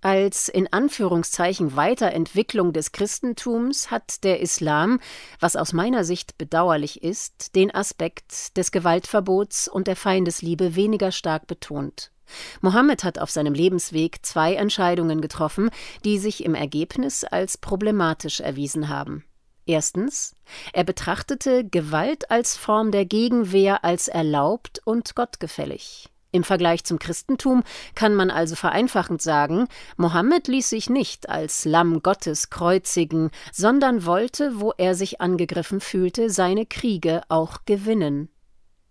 Als 0.00 0.48
in 0.48 0.72
Anführungszeichen 0.72 1.76
Weiterentwicklung 1.76 2.72
des 2.72 2.92
Christentums 2.92 3.90
hat 3.90 4.24
der 4.24 4.40
Islam, 4.40 4.98
was 5.40 5.56
aus 5.56 5.74
meiner 5.74 6.04
Sicht 6.04 6.38
bedauerlich 6.38 7.02
ist, 7.02 7.54
den 7.54 7.70
Aspekt 7.74 8.56
des 8.56 8.70
Gewaltverbots 8.70 9.68
und 9.68 9.88
der 9.88 9.96
Feindesliebe 9.96 10.74
weniger 10.74 11.12
stark 11.12 11.46
betont. 11.46 12.12
Mohammed 12.60 13.04
hat 13.04 13.18
auf 13.18 13.30
seinem 13.30 13.54
Lebensweg 13.54 14.24
zwei 14.24 14.54
Entscheidungen 14.54 15.20
getroffen, 15.20 15.70
die 16.04 16.18
sich 16.18 16.44
im 16.44 16.54
Ergebnis 16.54 17.24
als 17.24 17.58
problematisch 17.58 18.40
erwiesen 18.40 18.88
haben. 18.88 19.24
Erstens, 19.66 20.34
er 20.72 20.84
betrachtete 20.84 21.62
Gewalt 21.62 22.30
als 22.30 22.56
Form 22.56 22.90
der 22.90 23.04
Gegenwehr 23.04 23.84
als 23.84 24.08
erlaubt 24.08 24.80
und 24.84 25.14
gottgefällig. 25.14 26.08
Im 26.30 26.44
Vergleich 26.44 26.84
zum 26.84 26.98
Christentum 26.98 27.62
kann 27.94 28.14
man 28.14 28.30
also 28.30 28.54
vereinfachend 28.54 29.22
sagen, 29.22 29.66
Mohammed 29.96 30.46
ließ 30.46 30.68
sich 30.68 30.90
nicht 30.90 31.28
als 31.28 31.64
Lamm 31.64 32.02
Gottes 32.02 32.50
kreuzigen, 32.50 33.30
sondern 33.52 34.04
wollte, 34.04 34.60
wo 34.60 34.72
er 34.76 34.94
sich 34.94 35.20
angegriffen 35.20 35.80
fühlte, 35.80 36.28
seine 36.28 36.66
Kriege 36.66 37.22
auch 37.28 37.64
gewinnen. 37.64 38.28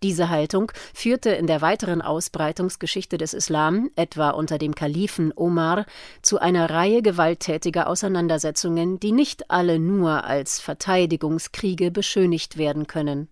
Diese 0.02 0.28
Haltung 0.28 0.70
führte 0.94 1.30
in 1.30 1.48
der 1.48 1.60
weiteren 1.60 2.02
Ausbreitungsgeschichte 2.02 3.18
des 3.18 3.34
Islam, 3.34 3.90
etwa 3.96 4.30
unter 4.30 4.56
dem 4.56 4.74
Kalifen 4.74 5.32
Omar, 5.34 5.86
zu 6.22 6.38
einer 6.38 6.70
Reihe 6.70 7.02
gewalttätiger 7.02 7.88
Auseinandersetzungen, 7.88 9.00
die 9.00 9.10
nicht 9.10 9.50
alle 9.50 9.80
nur 9.80 10.24
als 10.24 10.60
Verteidigungskriege 10.60 11.90
beschönigt 11.90 12.58
werden 12.58 12.86
können. 12.86 13.28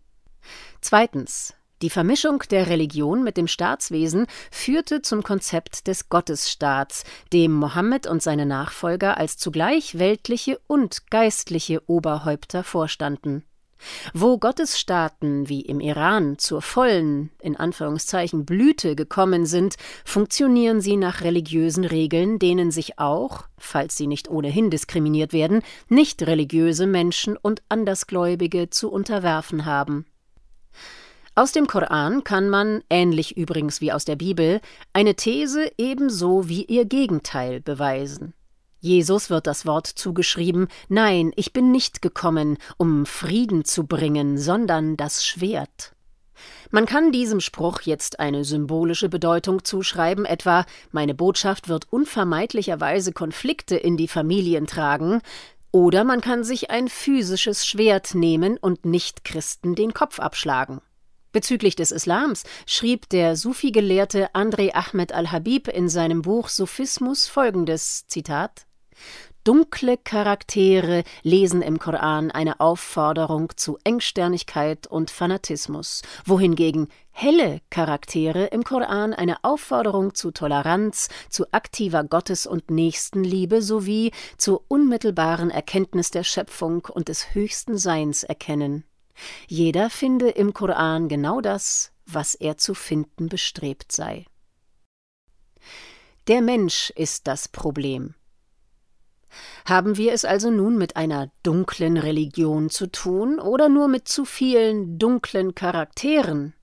Zweitens 0.81 1.55
die 1.83 1.91
Vermischung 1.91 2.43
der 2.51 2.69
Religion 2.69 3.23
mit 3.23 3.37
dem 3.37 3.47
Staatswesen 3.47 4.27
führte 4.51 5.03
zum 5.03 5.23
Konzept 5.23 5.87
des 5.87 6.09
Gottesstaats, 6.09 7.05
dem 7.35 7.53
Mohammed 7.53 8.07
und 8.07 8.23
seine 8.23 8.47
Nachfolger 8.47 9.19
als 9.19 9.37
zugleich 9.37 9.99
weltliche 9.99 10.59
und 10.67 11.11
geistliche 11.11 11.83
Oberhäupter 11.87 12.65
vorstanden. 12.65 13.45
Wo 14.15 14.39
Gottesstaaten 14.39 15.49
wie 15.49 15.61
im 15.61 15.81
Iran 15.81 16.39
zur 16.39 16.63
vollen, 16.63 17.31
in 17.41 17.57
Anführungszeichen, 17.57 18.45
Blüte 18.45 18.97
gekommen 18.97 19.47
sind, 19.47 19.77
funktionieren 20.05 20.81
sie 20.81 20.97
nach 20.97 21.21
religiösen 21.21 21.85
Regeln, 21.85 22.39
denen 22.39 22.71
sich 22.71 22.99
auch, 22.99 23.45
falls 23.59 23.97
sie 23.97 24.07
nicht 24.07 24.29
ohnehin 24.29 24.71
diskriminiert 24.71 25.33
werden, 25.33 25.63
nicht 25.89 26.23
religiöse 26.23 26.87
Menschen 26.87 27.37
und 27.37 27.63
Andersgläubige 27.69 28.71
zu 28.71 28.91
unterwerfen 28.91 29.65
haben. 29.65 30.07
Aus 31.35 31.53
dem 31.53 31.67
Koran 31.67 32.25
kann 32.25 32.49
man, 32.49 32.83
ähnlich 32.89 33.37
übrigens 33.37 33.83
wie 33.83 33.93
aus 33.93 34.07
der 34.07 34.17
Bibel, 34.17 34.63
eine 34.95 35.17
These 35.17 35.71
ebenso 35.77 36.49
wie 36.49 36.65
ihr 36.65 36.87
Gegenteil 36.87 37.61
beweisen. 37.61 38.33
Jesus 38.87 39.31
wird 39.31 39.49
das 39.49 39.67
Wort 39.67 39.89
zugeschrieben 39.89 40.69
Nein, 40.89 41.33
ich 41.35 41.53
bin 41.53 41.73
nicht 41.73 42.03
gekommen, 42.03 42.57
um 42.77 43.05
Frieden 43.05 43.65
zu 43.65 43.85
bringen, 43.85 44.39
sondern 44.39 44.97
das 44.97 45.27
Schwert. 45.27 45.93
Man 46.71 46.87
kann 46.87 47.11
diesem 47.11 47.41
Spruch 47.41 47.81
jetzt 47.81 48.21
eine 48.21 48.45
symbolische 48.45 49.09
Bedeutung 49.09 49.65
zuschreiben, 49.65 50.25
etwa 50.25 50.65
Meine 50.93 51.17
Botschaft 51.17 51.69
wird 51.69 51.93
unvermeidlicherweise 51.93 53.13
Konflikte 53.13 53.75
in 53.75 53.97
die 53.97 54.07
Familien 54.07 54.69
tragen, 54.69 55.21
oder 55.73 56.05
man 56.05 56.21
kann 56.21 56.45
sich 56.45 56.71
ein 56.71 56.87
physisches 56.87 57.67
Schwert 57.67 58.15
nehmen 58.15 58.57
und 58.57 58.85
Nichtchristen 58.85 59.75
den 59.75 59.95
Kopf 59.95 60.21
abschlagen. 60.21 60.81
Bezüglich 61.33 61.75
des 61.75 61.91
Islams 61.91 62.45
schrieb 62.67 63.09
der 63.09 63.35
Sufi-Gelehrte 63.35 64.33
André 64.33 64.75
Ahmed 64.75 65.13
al-Habib 65.13 65.67
in 65.67 65.89
seinem 65.89 66.23
Buch 66.23 66.49
Sufismus 66.49 67.27
folgendes 67.27 68.07
Zitat 68.07 68.67
Dunkle 69.47 69.97
Charaktere 69.97 71.05
lesen 71.23 71.63
im 71.63 71.79
Koran 71.79 72.33
eine 72.33 72.59
Aufforderung 72.59 73.53
zu 73.55 73.79
Engsternigkeit 73.85 74.89
und 74.89 75.13
Fanatismus, 75.13 76.03
wohingegen 76.25 76.89
helle 77.13 77.61
Charaktere 77.71 78.47
im 78.47 78.65
Koran 78.65 79.15
eine 79.15 79.45
Aufforderung 79.45 80.17
zu 80.17 80.33
Toleranz, 80.33 81.09
zu 81.31 81.45
aktiver 81.53 82.03
Gottes- 82.03 82.49
und 82.49 82.73
Nächstenliebe 82.73 83.63
sowie 83.63 84.11
zur 84.37 84.65
unmittelbaren 84.67 85.51
Erkenntnis 85.51 86.11
der 86.11 86.25
Schöpfung 86.25 86.85
und 86.93 87.07
des 87.07 87.33
höchsten 87.33 87.79
Seins 87.79 88.25
erkennen. 88.25 88.83
Jeder 89.47 89.91
finde 89.91 90.29
im 90.29 90.55
Koran 90.55 91.09
genau 91.09 91.41
das, 91.41 91.93
was 92.05 92.35
er 92.35 92.59
zu 92.59 92.75
finden 92.75 93.29
bestrebt 93.29 93.93
sei. 93.93 94.27
Der 96.27 96.43
Mensch 96.43 96.91
ist 96.97 97.29
das 97.29 97.47
Problem. 97.47 98.17
Haben 99.65 99.97
wir 99.97 100.13
es 100.13 100.25
also 100.25 100.51
nun 100.51 100.79
mit 100.79 100.97
einer 100.97 101.31
dunklen 101.43 101.97
Religion 101.97 102.71
zu 102.71 102.87
tun 102.87 103.39
oder 103.39 103.69
nur 103.69 103.89
mit 103.89 104.09
zu 104.09 104.25
vielen 104.25 104.99
dunklen 104.99 105.55
Charakteren, 105.55 106.55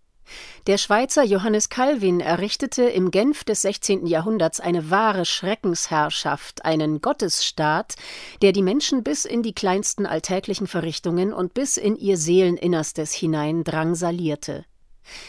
der 0.67 0.77
Schweizer 0.77 1.23
Johannes 1.23 1.69
Calvin 1.69 2.19
errichtete 2.19 2.83
im 2.83 3.11
Genf 3.11 3.43
des 3.43 3.61
16. 3.63 4.05
Jahrhunderts 4.05 4.59
eine 4.59 4.89
wahre 4.89 5.25
Schreckensherrschaft, 5.25 6.63
einen 6.65 7.01
Gottesstaat, 7.01 7.95
der 8.41 8.53
die 8.53 8.61
Menschen 8.61 9.03
bis 9.03 9.25
in 9.25 9.43
die 9.43 9.53
kleinsten 9.53 10.05
alltäglichen 10.05 10.67
Verrichtungen 10.67 11.33
und 11.33 11.53
bis 11.53 11.77
in 11.77 11.95
ihr 11.95 12.17
Seeleninnerstes 12.17 13.13
hinein 13.13 13.63
drangsalierte. 13.63 14.65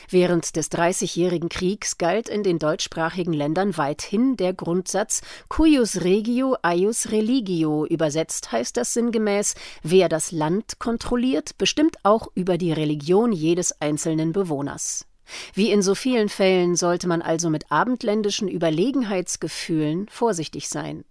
Während 0.09 0.57
des 0.57 0.69
Dreißigjährigen 0.69 1.49
Kriegs 1.49 1.99
galt 1.99 2.29
in 2.29 2.43
den 2.43 2.59
deutschsprachigen 2.59 3.33
Ländern 3.33 3.77
weithin 3.77 4.37
der 4.37 4.53
Grundsatz 4.53 5.23
cuius 5.49 6.03
regio 6.03 6.57
eius 6.63 7.11
religio, 7.11 7.87
übersetzt 7.87 8.53
heißt 8.53 8.77
das 8.77 8.95
sinngemäß, 8.95 9.55
wer 9.83 10.09
das 10.09 10.33
Land 10.33 10.79
kontrolliert, 10.79 11.59
bestimmt 11.59 11.97
auch 12.03 12.29
über 12.35 12.59
die 12.59 12.73
Religion 12.73 13.33
jedes 13.33 13.81
einzelnen 13.81 14.33
Bewohners. 14.33 15.07
Wie 15.55 15.71
in 15.71 15.83
so 15.83 15.95
vielen 15.95 16.29
Fällen 16.29 16.77
sollte 16.77 17.09
man 17.09 17.23
also 17.23 17.49
mit 17.51 17.71
abendländischen 17.71 18.49
Überlegenheitsgefühlen 18.49 20.09
vorsichtig 20.11 20.69
sein. 20.69 21.05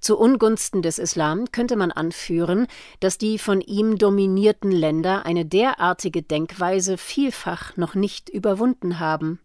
Zu 0.00 0.18
Ungunsten 0.18 0.82
des 0.82 0.98
Islam 0.98 1.50
könnte 1.52 1.76
man 1.76 1.92
anführen, 1.92 2.66
dass 3.00 3.18
die 3.18 3.38
von 3.38 3.60
ihm 3.60 3.98
dominierten 3.98 4.70
Länder 4.70 5.26
eine 5.26 5.44
derartige 5.44 6.22
Denkweise 6.22 6.98
vielfach 6.98 7.76
noch 7.76 7.94
nicht 7.94 8.28
überwunden 8.28 8.98
haben. 8.98 9.40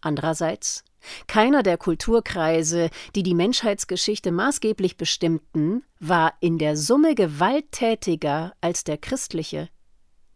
Andererseits 0.00 0.84
keiner 1.26 1.62
der 1.62 1.78
Kulturkreise, 1.78 2.90
die 3.14 3.22
die 3.22 3.34
Menschheitsgeschichte 3.34 4.32
maßgeblich 4.32 4.96
bestimmten, 4.96 5.84
war 6.00 6.34
in 6.40 6.58
der 6.58 6.76
Summe 6.76 7.14
gewalttätiger 7.14 8.54
als 8.60 8.84
der 8.84 8.98
christliche. 8.98 9.68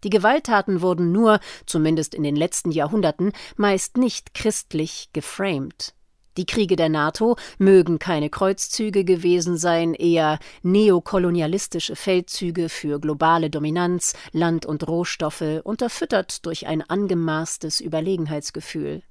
Die 0.04 0.10
Gewalttaten 0.10 0.80
wurden 0.80 1.12
nur, 1.12 1.40
zumindest 1.66 2.14
in 2.14 2.22
den 2.22 2.36
letzten 2.36 2.70
Jahrhunderten, 2.70 3.32
meist 3.56 3.96
nicht 3.96 4.32
christlich 4.34 5.10
geframed. 5.12 5.94
Die 6.36 6.46
Kriege 6.46 6.76
der 6.76 6.88
NATO 6.88 7.36
mögen 7.58 7.98
keine 7.98 8.30
Kreuzzüge 8.30 9.04
gewesen 9.04 9.56
sein, 9.56 9.94
eher 9.94 10.38
neokolonialistische 10.62 11.96
Feldzüge 11.96 12.68
für 12.68 13.00
globale 13.00 13.50
Dominanz, 13.50 14.14
Land 14.32 14.64
und 14.64 14.86
Rohstoffe, 14.86 15.60
unterfüttert 15.64 16.46
durch 16.46 16.66
ein 16.66 16.82
angemaßtes 16.82 17.80
Überlegenheitsgefühl. 17.80 19.02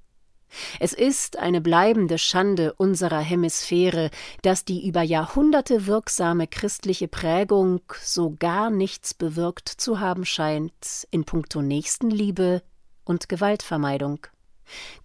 Es 0.79 0.93
ist 0.93 1.37
eine 1.37 1.61
bleibende 1.61 2.17
Schande 2.17 2.73
unserer 2.73 3.19
Hemisphäre, 3.19 4.09
dass 4.41 4.65
die 4.65 4.87
über 4.87 5.01
Jahrhunderte 5.01 5.85
wirksame 5.85 6.47
christliche 6.47 7.07
Prägung 7.07 7.81
so 8.01 8.35
gar 8.39 8.69
nichts 8.69 9.13
bewirkt 9.13 9.69
zu 9.69 9.99
haben 9.99 10.25
scheint 10.25 11.07
in 11.11 11.23
puncto 11.23 11.61
Nächstenliebe 11.61 12.63
und 13.03 13.29
Gewaltvermeidung. 13.29 14.25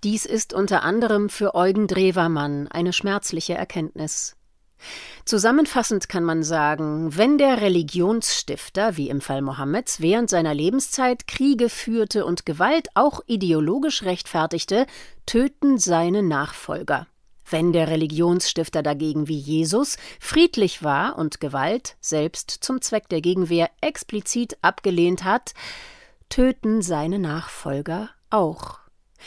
Dies 0.03 0.27
ist 0.27 0.53
unter 0.53 0.83
anderem 0.83 1.29
für 1.29 1.55
Eugen 1.55 1.87
Drewermann 1.87 2.69
eine 2.69 2.93
schmerzliche 2.93 3.55
Erkenntnis. 3.55 4.37
Zusammenfassend 5.25 6.09
kann 6.09 6.25
man 6.25 6.43
sagen, 6.43 7.17
wenn 7.17 7.39
der 7.39 7.61
Religionsstifter, 7.63 8.97
wie 8.97 9.09
im 9.09 9.21
Fall 9.21 9.41
Mohammeds, 9.41 10.01
während 10.01 10.29
seiner 10.29 10.55
Lebenszeit 10.55 11.27
Kriege 11.27 11.71
führte 11.71 12.27
und 12.27 12.45
Gewalt 12.45 12.89
auch 12.95 13.21
ideologisch 13.27 14.03
rechtfertigte, 14.03 14.87
töten 15.25 15.79
seine 15.79 16.23
Nachfolger. 16.23 17.07
Wenn 17.49 17.73
der 17.73 17.89
Religionsstifter 17.89 18.83
dagegen 18.83 19.29
wie 19.29 19.39
Jesus 19.39 19.97
friedlich 20.19 20.83
war 20.83 21.19
und 21.19 21.41
Gewalt 21.41 21.97
selbst 22.01 22.51
zum 22.51 22.81
Zweck 22.81 23.09
der 23.09 23.21
Gegenwehr 23.21 23.71
explizit 23.81 24.57
abgelehnt 24.63 25.25
hat, 25.25 25.53
töten 26.29 26.83
seine 26.83 27.19
Nachfolger 27.19 28.11
auch. 28.31 28.84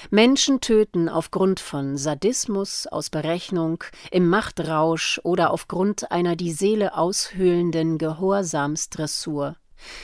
Menschen 0.10 0.62
töten 0.62 1.10
aufgrund 1.10 1.60
von 1.60 1.98
Sadismus, 1.98 2.88
aus 2.88 3.10
Berechnung, 3.10 3.84
im 4.12 4.28
Machtrausch 4.30 5.20
oder 5.24 5.52
aufgrund 5.52 6.12
einer 6.12 6.36
die 6.36 6.52
Seele 6.52 6.96
aushöhlenden 6.96 7.98
Gehorsamsdressur. 7.98 9.56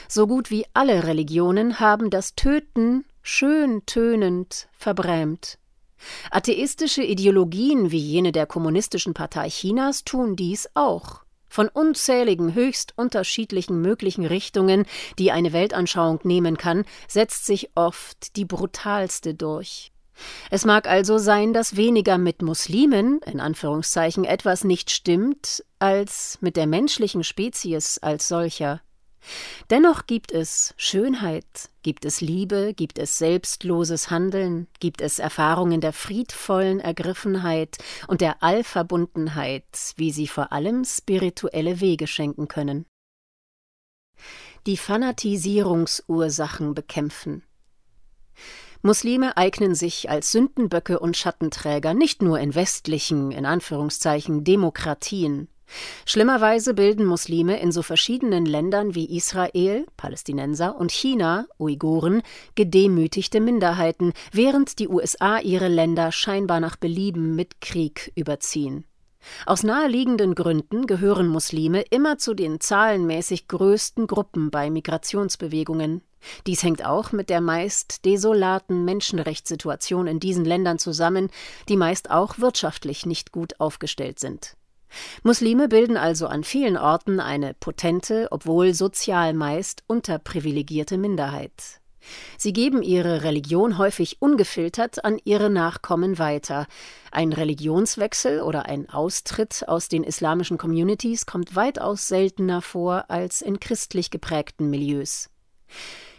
So 0.08 0.28
gut 0.28 0.52
wie 0.52 0.66
alle 0.74 1.06
Religionen 1.06 1.80
haben 1.80 2.10
das 2.10 2.36
Töten 2.36 3.06
schön 3.22 3.86
tönend 3.86 4.68
verbrämt. 4.74 5.58
Atheistische 6.32 7.04
Ideologien 7.04 7.92
wie 7.92 7.98
jene 8.00 8.32
der 8.32 8.46
Kommunistischen 8.46 9.14
Partei 9.14 9.50
Chinas 9.50 10.04
tun 10.04 10.36
dies 10.36 10.70
auch. 10.74 11.23
Von 11.54 11.68
unzähligen 11.68 12.56
höchst 12.56 12.98
unterschiedlichen 12.98 13.80
möglichen 13.80 14.26
Richtungen, 14.26 14.88
die 15.20 15.32
eine 15.32 15.54
Weltanschauung 15.54 16.20
nehmen 16.24 16.58
kann, 16.58 16.84
setzt 17.08 17.46
sich 17.46 17.70
oft 17.76 18.36
die 18.38 18.46
brutalste 18.46 19.36
durch. 19.36 19.92
Es 20.50 20.66
mag 20.66 20.88
also 20.88 21.20
sein, 21.20 21.54
dass 21.54 21.76
weniger 21.76 22.18
mit 22.18 22.42
Muslimen, 22.42 23.20
in 23.28 23.39
Anführungszeichen, 23.39 24.26
etwas 24.26 24.63
nicht 24.63 24.89
stimmt, 24.89 25.63
als 25.78 26.39
mit 26.42 26.58
der 26.58 26.66
menschlichen 26.66 27.24
Spezies 27.24 28.00
als 28.00 28.28
solcher. 28.28 28.82
Dennoch 29.70 30.06
gibt 30.06 30.32
es 30.32 30.74
Schönheit, 30.78 31.70
gibt 31.82 32.06
es 32.06 32.22
Liebe, 32.22 32.74
gibt 32.74 33.00
es 33.00 33.18
selbstloses 33.18 34.10
Handeln, 34.10 34.68
gibt 34.80 35.02
es 35.02 35.20
Erfahrungen 35.20 35.82
der 35.82 35.94
friedvollen 35.94 36.80
Ergriffenheit 36.80 37.78
und 38.08 38.22
der 38.22 38.44
Allverbundenheit, 38.44 39.94
wie 39.96 40.12
sie 40.12 40.28
vor 40.28 40.52
allem 40.52 40.84
spirituelle 40.84 41.80
Wege 41.80 42.08
schenken 42.08 42.48
können. 42.48 42.86
Die 44.66 44.78
Fanatisierungsursachen 44.78 46.74
bekämpfen. 46.74 47.44
Muslime 48.82 49.38
eignen 49.38 49.76
sich 49.76 50.10
als 50.10 50.32
Sündenböcke 50.34 51.00
und 51.00 51.16
Schattenträger 51.16 51.94
nicht 51.94 52.22
nur 52.22 52.40
in 52.40 52.54
westlichen, 52.54 53.32
in 53.32 53.46
Anführungszeichen, 53.46 54.44
Demokratien, 54.44 55.48
Schlimmerweise 56.06 56.74
bilden 56.74 57.06
Muslime 57.06 57.60
in 57.60 57.72
so 57.72 57.82
verschiedenen 57.82 58.46
Ländern 58.46 58.96
wie 58.96 59.16
Israel, 59.16 59.86
Palästinenser 59.98 60.76
und 60.78 60.92
China, 60.92 61.48
Uiguren, 61.58 62.22
gedemütigte 62.56 63.40
Minderheiten, 63.40 64.14
während 64.32 64.80
die 64.80 64.88
USA 64.88 65.40
ihre 65.40 65.68
Länder 65.68 66.12
scheinbar 66.12 66.60
nach 66.60 66.76
Belieben 66.76 67.36
mit 67.36 67.62
Krieg 67.62 68.12
überziehen. 68.16 68.86
Aus 69.46 69.64
naheliegenden 69.64 70.36
Gründen 70.36 70.86
gehören 70.86 71.28
Muslime 71.28 71.82
immer 71.90 72.18
zu 72.18 72.34
den 72.34 72.60
zahlenmäßig 72.60 73.48
größten 73.48 74.08
Gruppen 74.08 74.52
bei 74.52 74.70
Migrationsbewegungen. 74.70 76.02
Dies 76.48 76.64
hängt 76.64 76.86
auch 76.86 77.12
mit 77.12 77.30
der 77.30 77.42
meist 77.42 78.06
desolaten 78.06 78.86
Menschenrechtssituation 78.86 80.08
in 80.08 80.20
diesen 80.20 80.46
Ländern 80.46 80.80
zusammen, 80.80 81.30
die 81.70 81.78
meist 81.78 82.12
auch 82.12 82.40
wirtschaftlich 82.40 83.06
nicht 83.06 83.32
gut 83.32 83.60
aufgestellt 83.60 84.20
sind. 84.20 84.56
Muslime 85.24 85.68
bilden 85.68 85.98
also 85.98 86.28
an 86.28 86.44
vielen 86.44 86.78
Orten 86.78 87.20
eine 87.20 87.54
potente, 87.54 88.28
obwohl 88.32 88.74
sozial 88.74 89.34
meist 89.34 89.84
unterprivilegierte 89.88 90.98
Minderheit. 90.98 91.82
Sie 92.38 92.54
geben 92.54 92.82
ihre 92.82 93.24
Religion 93.24 93.78
häufig 93.78 94.22
ungefiltert 94.22 95.06
an 95.06 95.20
ihre 95.24 95.50
Nachkommen 95.50 96.20
weiter. 96.20 96.68
Ein 97.12 97.34
Religionswechsel 97.34 98.42
oder 98.42 98.66
ein 98.66 98.90
Austritt 98.90 99.68
aus 99.68 99.88
den 99.88 100.04
islamischen 100.04 100.58
Communities 100.58 101.26
kommt 101.26 101.56
weitaus 101.56 102.08
seltener 102.08 102.62
vor 102.62 103.06
als 103.10 103.42
in 103.42 103.60
christlich 103.60 104.12
geprägten 104.12 104.70
Milieus. 104.70 105.30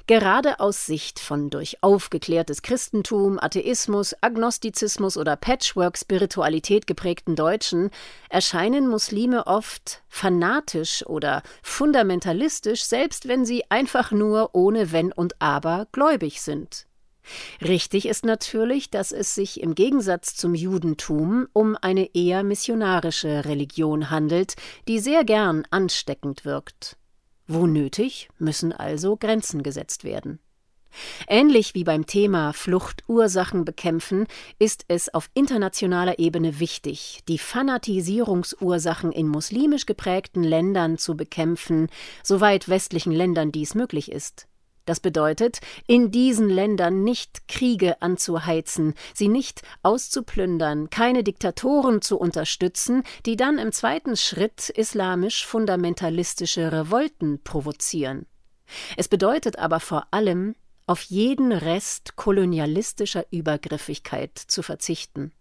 Gerade 0.07 0.61
aus 0.61 0.85
Sicht 0.85 1.19
von 1.19 1.49
durch 1.49 1.83
aufgeklärtes 1.83 2.61
Christentum, 2.61 3.39
Atheismus, 3.41 4.15
Agnostizismus 4.21 5.17
oder 5.17 5.35
Patchwork-Spiritualität 5.35 6.87
geprägten 6.87 7.37
Deutschen 7.37 7.89
erscheinen 8.29 8.87
Muslime 8.87 9.47
oft 9.47 10.03
fanatisch 10.11 11.07
oder 11.07 11.43
fundamentalistisch, 11.63 12.85
selbst 12.85 13.29
wenn 13.29 13.47
sie 13.47 13.65
einfach 13.71 14.13
nur 14.13 14.51
ohne 14.55 14.93
Wenn 14.93 15.11
und 15.11 15.41
Aber 15.41 15.87
gläubig 15.91 16.43
sind. 16.43 16.87
Richtig 17.63 18.05
ist 18.07 18.27
natürlich, 18.27 18.91
dass 18.91 19.11
es 19.11 19.35
sich 19.35 19.63
im 19.63 19.75
Gegensatz 19.75 20.37
zum 20.37 20.55
Judentum 20.55 21.49
um 21.55 21.79
eine 21.81 22.15
eher 22.15 22.43
missionarische 22.43 23.47
Religion 23.47 24.11
handelt, 24.11 24.57
die 24.87 24.99
sehr 24.99 25.25
gern 25.25 25.67
ansteckend 25.71 26.45
wirkt. 26.45 26.99
Wo 27.47 27.67
nötig, 27.67 28.29
müssen 28.39 28.73
also 28.73 29.17
Grenzen 29.17 29.63
gesetzt 29.63 30.05
werden. 30.05 30.39
Ähnlich 31.29 31.75
wie 31.75 31.85
beim 31.85 32.07
Thema 32.07 32.53
Fluchtursachen 32.53 33.65
bekämpfen, 33.65 34.27
ist 34.59 34.85
es 34.89 35.13
auf 35.13 35.29
internationaler 35.35 36.19
Ebene 36.19 36.61
wichtig, 36.61 37.21
die 37.29 37.39
Fanatisierungsursachen 37.39 39.13
in 39.13 39.29
muslimisch 39.29 39.87
geprägten 39.87 40.45
Ländern 40.45 40.99
zu 40.99 41.17
bekämpfen, 41.17 41.89
soweit 42.23 42.69
westlichen 42.69 43.13
Ländern 43.13 43.53
dies 43.53 43.75
möglich 43.75 44.11
ist. 44.11 44.47
Das 44.85 45.01
bedeutet, 45.01 45.61
in 45.87 46.11
diesen 46.11 46.49
Ländern 46.49 47.05
nicht 47.05 47.49
Kriege 47.49 48.03
anzuheizen, 48.03 48.95
sie 49.15 49.29
nicht 49.29 49.63
auszuplündern, 49.83 50.91
keine 50.91 51.25
Diktatoren 51.25 52.03
zu 52.03 52.19
unterstützen, 52.19 53.03
die 53.25 53.37
dann 53.37 53.59
im 53.59 53.73
zweiten 53.73 54.17
Schritt 54.17 54.69
islamisch 54.69 55.47
fundamentalistische 55.47 56.71
Revolten 56.71 57.43
provozieren. 57.43 58.27
Es 58.97 59.09
bedeutet 59.09 59.59
aber 59.59 59.81
vor 59.81 60.07
allem, 60.11 60.55
auf 60.87 61.03
jeden 61.03 61.53
Rest 61.53 62.17
kolonialistischer 62.17 63.25
Übergriffigkeit 63.31 64.37
zu 64.37 64.63
verzichten. 64.63 65.33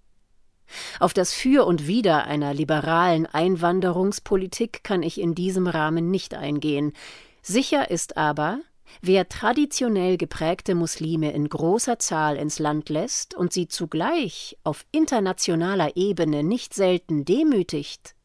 Auf 1.00 1.14
das 1.14 1.34
Für 1.34 1.66
und 1.66 1.88
Wider 1.88 2.24
einer 2.26 2.54
liberalen 2.54 3.26
Einwanderungspolitik 3.26 4.84
kann 4.84 5.04
ich 5.04 5.20
in 5.20 5.36
diesem 5.36 5.68
Rahmen 5.68 6.10
nicht 6.10 6.34
eingehen. 6.34 6.94
Sicher 7.42 7.92
ist 7.92 8.16
aber, 8.16 8.62
Wer 9.02 9.28
traditionell 9.28 10.18
geprägte 10.18 10.76
Muslime 10.76 11.32
in 11.34 11.50
großer 11.50 12.00
Zahl 12.00 12.38
ins 12.38 12.60
Land 12.60 12.90
lässt 12.90 13.34
und 13.34 13.52
sie 13.52 13.68
zugleich 13.68 14.58
auf 14.64 14.86
internationaler 14.92 15.96
Ebene 15.96 16.44
nicht 16.44 16.74
selten 16.74 17.26
demütigt, 17.26 18.16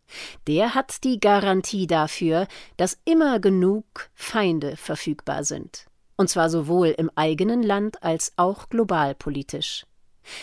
der 0.46 0.74
hat 0.74 1.04
die 1.04 1.20
Garantie 1.20 1.86
dafür, 1.86 2.46
dass 2.76 2.98
immer 3.04 3.40
genug 3.40 4.10
Feinde 4.14 4.76
verfügbar 4.76 5.44
sind. 5.44 5.86
Und 6.16 6.30
zwar 6.30 6.50
sowohl 6.50 6.88
im 6.88 7.10
eigenen 7.14 7.62
Land 7.62 8.02
als 8.02 8.32
auch 8.36 8.68
globalpolitisch. 8.68 9.84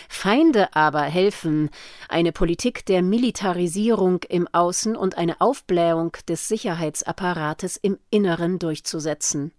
Feinde 0.08 0.74
aber 0.74 1.02
helfen, 1.02 1.70
eine 2.08 2.32
Politik 2.32 2.86
der 2.86 3.02
Militarisierung 3.02 4.22
im 4.28 4.48
Außen 4.48 4.96
und 4.96 5.16
eine 5.16 5.40
Aufblähung 5.40 6.12
des 6.28 6.48
Sicherheitsapparates 6.48 7.76
im 7.76 7.98
Inneren 8.10 8.58
durchzusetzen. 8.58 9.52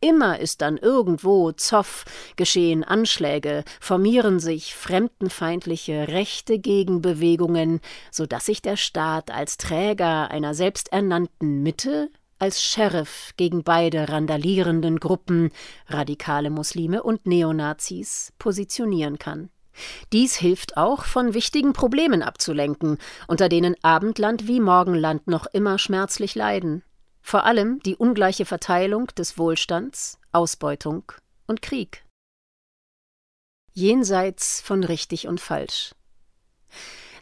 Immer 0.00 0.38
ist 0.38 0.60
dann 0.60 0.76
irgendwo 0.76 1.52
Zoff, 1.52 2.04
geschehen 2.36 2.84
Anschläge, 2.84 3.64
formieren 3.80 4.38
sich 4.38 4.74
fremdenfeindliche 4.74 6.08
rechte 6.08 6.58
Gegenbewegungen, 6.58 7.80
so 8.10 8.26
dass 8.26 8.46
sich 8.46 8.62
der 8.62 8.76
Staat 8.76 9.30
als 9.30 9.56
Träger 9.56 10.30
einer 10.30 10.54
selbsternannten 10.54 11.62
Mitte, 11.62 12.10
als 12.38 12.62
Sheriff 12.62 13.32
gegen 13.36 13.62
beide 13.62 14.08
randalierenden 14.08 14.98
Gruppen, 14.98 15.50
radikale 15.86 16.50
Muslime 16.50 17.02
und 17.02 17.26
Neonazis, 17.26 18.32
positionieren 18.38 19.18
kann. 19.18 19.48
Dies 20.12 20.36
hilft 20.36 20.76
auch, 20.76 21.04
von 21.04 21.34
wichtigen 21.34 21.72
Problemen 21.72 22.22
abzulenken, 22.22 22.98
unter 23.28 23.48
denen 23.48 23.76
Abendland 23.82 24.48
wie 24.48 24.60
Morgenland 24.60 25.28
noch 25.28 25.46
immer 25.46 25.78
schmerzlich 25.78 26.34
leiden. 26.34 26.82
Vor 27.22 27.44
allem 27.44 27.80
die 27.80 27.96
ungleiche 27.96 28.44
Verteilung 28.44 29.06
des 29.16 29.38
Wohlstands, 29.38 30.18
Ausbeutung 30.32 31.12
und 31.46 31.62
Krieg. 31.62 32.04
Jenseits 33.72 34.60
von 34.60 34.84
richtig 34.84 35.28
und 35.28 35.40
falsch. 35.40 35.94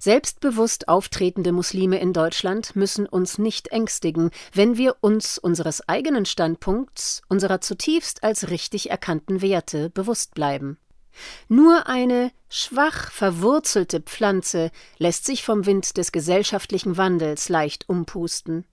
Selbstbewusst 0.03 0.88
auftretende 0.88 1.53
Muslime 1.53 2.01
in 2.01 2.14
Deutschland 2.14 2.74
müssen 2.74 3.07
uns 3.07 3.36
nicht 3.36 3.68
ängstigen, 3.68 4.30
wenn 4.55 4.78
wir 4.78 4.96
uns 5.03 5.36
unseres 5.36 5.86
eigenen 5.88 6.24
Standpunkts, 6.24 7.20
unserer 7.28 7.61
zutiefst 7.61 8.24
als 8.24 8.48
richtig 8.48 8.90
erkannten 8.90 9.42
Werte 9.42 9.90
bewusst 9.90 10.34
bleiben. 10.34 10.78
Nur 11.48 11.86
eine 11.86 12.32
schwach 12.48 13.11
verwurzelte 13.11 14.01
Pflanze 14.01 14.70
lässt 14.96 15.26
sich 15.26 15.44
vom 15.44 15.66
Wind 15.66 15.98
des 15.98 16.12
gesellschaftlichen 16.12 16.96
Wandels 16.96 17.51
leicht 17.51 17.86
umpusten. 17.88 18.64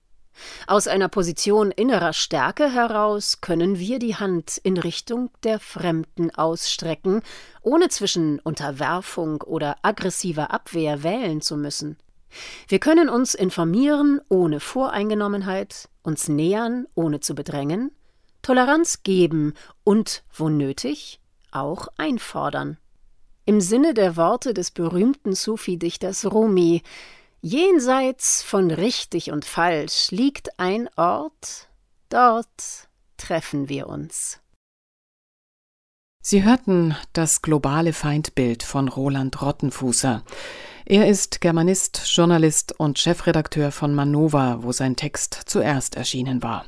Aus 0.67 0.88
einer 0.88 1.09
Position 1.09 1.71
innerer 1.71 2.13
Stärke 2.13 2.71
heraus 2.71 3.41
können 3.41 3.79
wir 3.79 3.99
die 3.99 4.15
Hand 4.15 4.57
in 4.57 4.77
Richtung 4.77 5.29
der 5.43 5.59
Fremden 5.59 6.33
ausstrecken, 6.33 7.21
ohne 7.61 7.89
zwischen 7.89 8.39
Unterwerfung 8.39 9.41
oder 9.41 9.77
aggressiver 9.81 10.51
Abwehr 10.51 11.03
wählen 11.03 11.41
zu 11.41 11.57
müssen. 11.57 11.97
Wir 12.67 12.79
können 12.79 13.09
uns 13.09 13.33
informieren 13.33 14.21
ohne 14.29 14.59
Voreingenommenheit, 14.59 15.89
uns 16.03 16.27
nähern 16.27 16.88
ohne 16.93 17.19
zu 17.19 17.35
bedrängen, 17.35 17.91
Toleranz 18.41 19.03
geben 19.03 19.53
und, 19.83 20.23
wo 20.33 20.49
nötig, 20.49 21.19
auch 21.51 21.88
einfordern. 21.97 22.77
Im 23.45 23.61
Sinne 23.61 23.93
der 23.93 24.17
Worte 24.17 24.53
des 24.53 24.71
berühmten 24.71 25.33
Sufi-Dichters 25.33 26.29
Rumi 26.31 26.81
Jenseits 27.49 28.43
von 28.43 28.71
richtig 28.71 29.31
und 29.31 29.45
falsch 29.45 30.11
liegt 30.11 30.59
ein 30.59 30.89
Ort, 30.97 31.69
dort 32.09 32.89
treffen 33.15 33.69
wir 33.69 33.87
uns. 33.87 34.41
Sie 36.21 36.43
hörten 36.43 36.97
das 37.13 37.41
globale 37.41 37.93
Feindbild 37.93 38.63
von 38.63 38.89
Roland 38.89 39.41
Rottenfußer. 39.41 40.25
Er 40.85 41.07
ist 41.07 41.39
Germanist, 41.39 42.01
Journalist 42.13 42.77
und 42.77 42.99
Chefredakteur 42.99 43.71
von 43.71 43.95
Manova, 43.95 44.57
wo 44.63 44.73
sein 44.73 44.97
Text 44.97 45.43
zuerst 45.45 45.95
erschienen 45.95 46.43
war. 46.43 46.65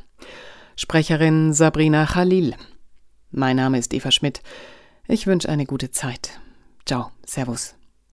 Sprecherin 0.78 1.52
Sabrina 1.52 2.06
Khalil. 2.06 2.56
Mein 3.32 3.58
Name 3.58 3.80
ist 3.80 3.94
Eva 3.94 4.12
Schmidt. 4.12 4.42
Ich 5.10 5.28
wünsche 5.28 5.50
eine 5.50 5.66
gute 5.66 5.92
Zeit. 5.92 6.40
Ciao, 6.86 7.12
Servus. 7.26 7.79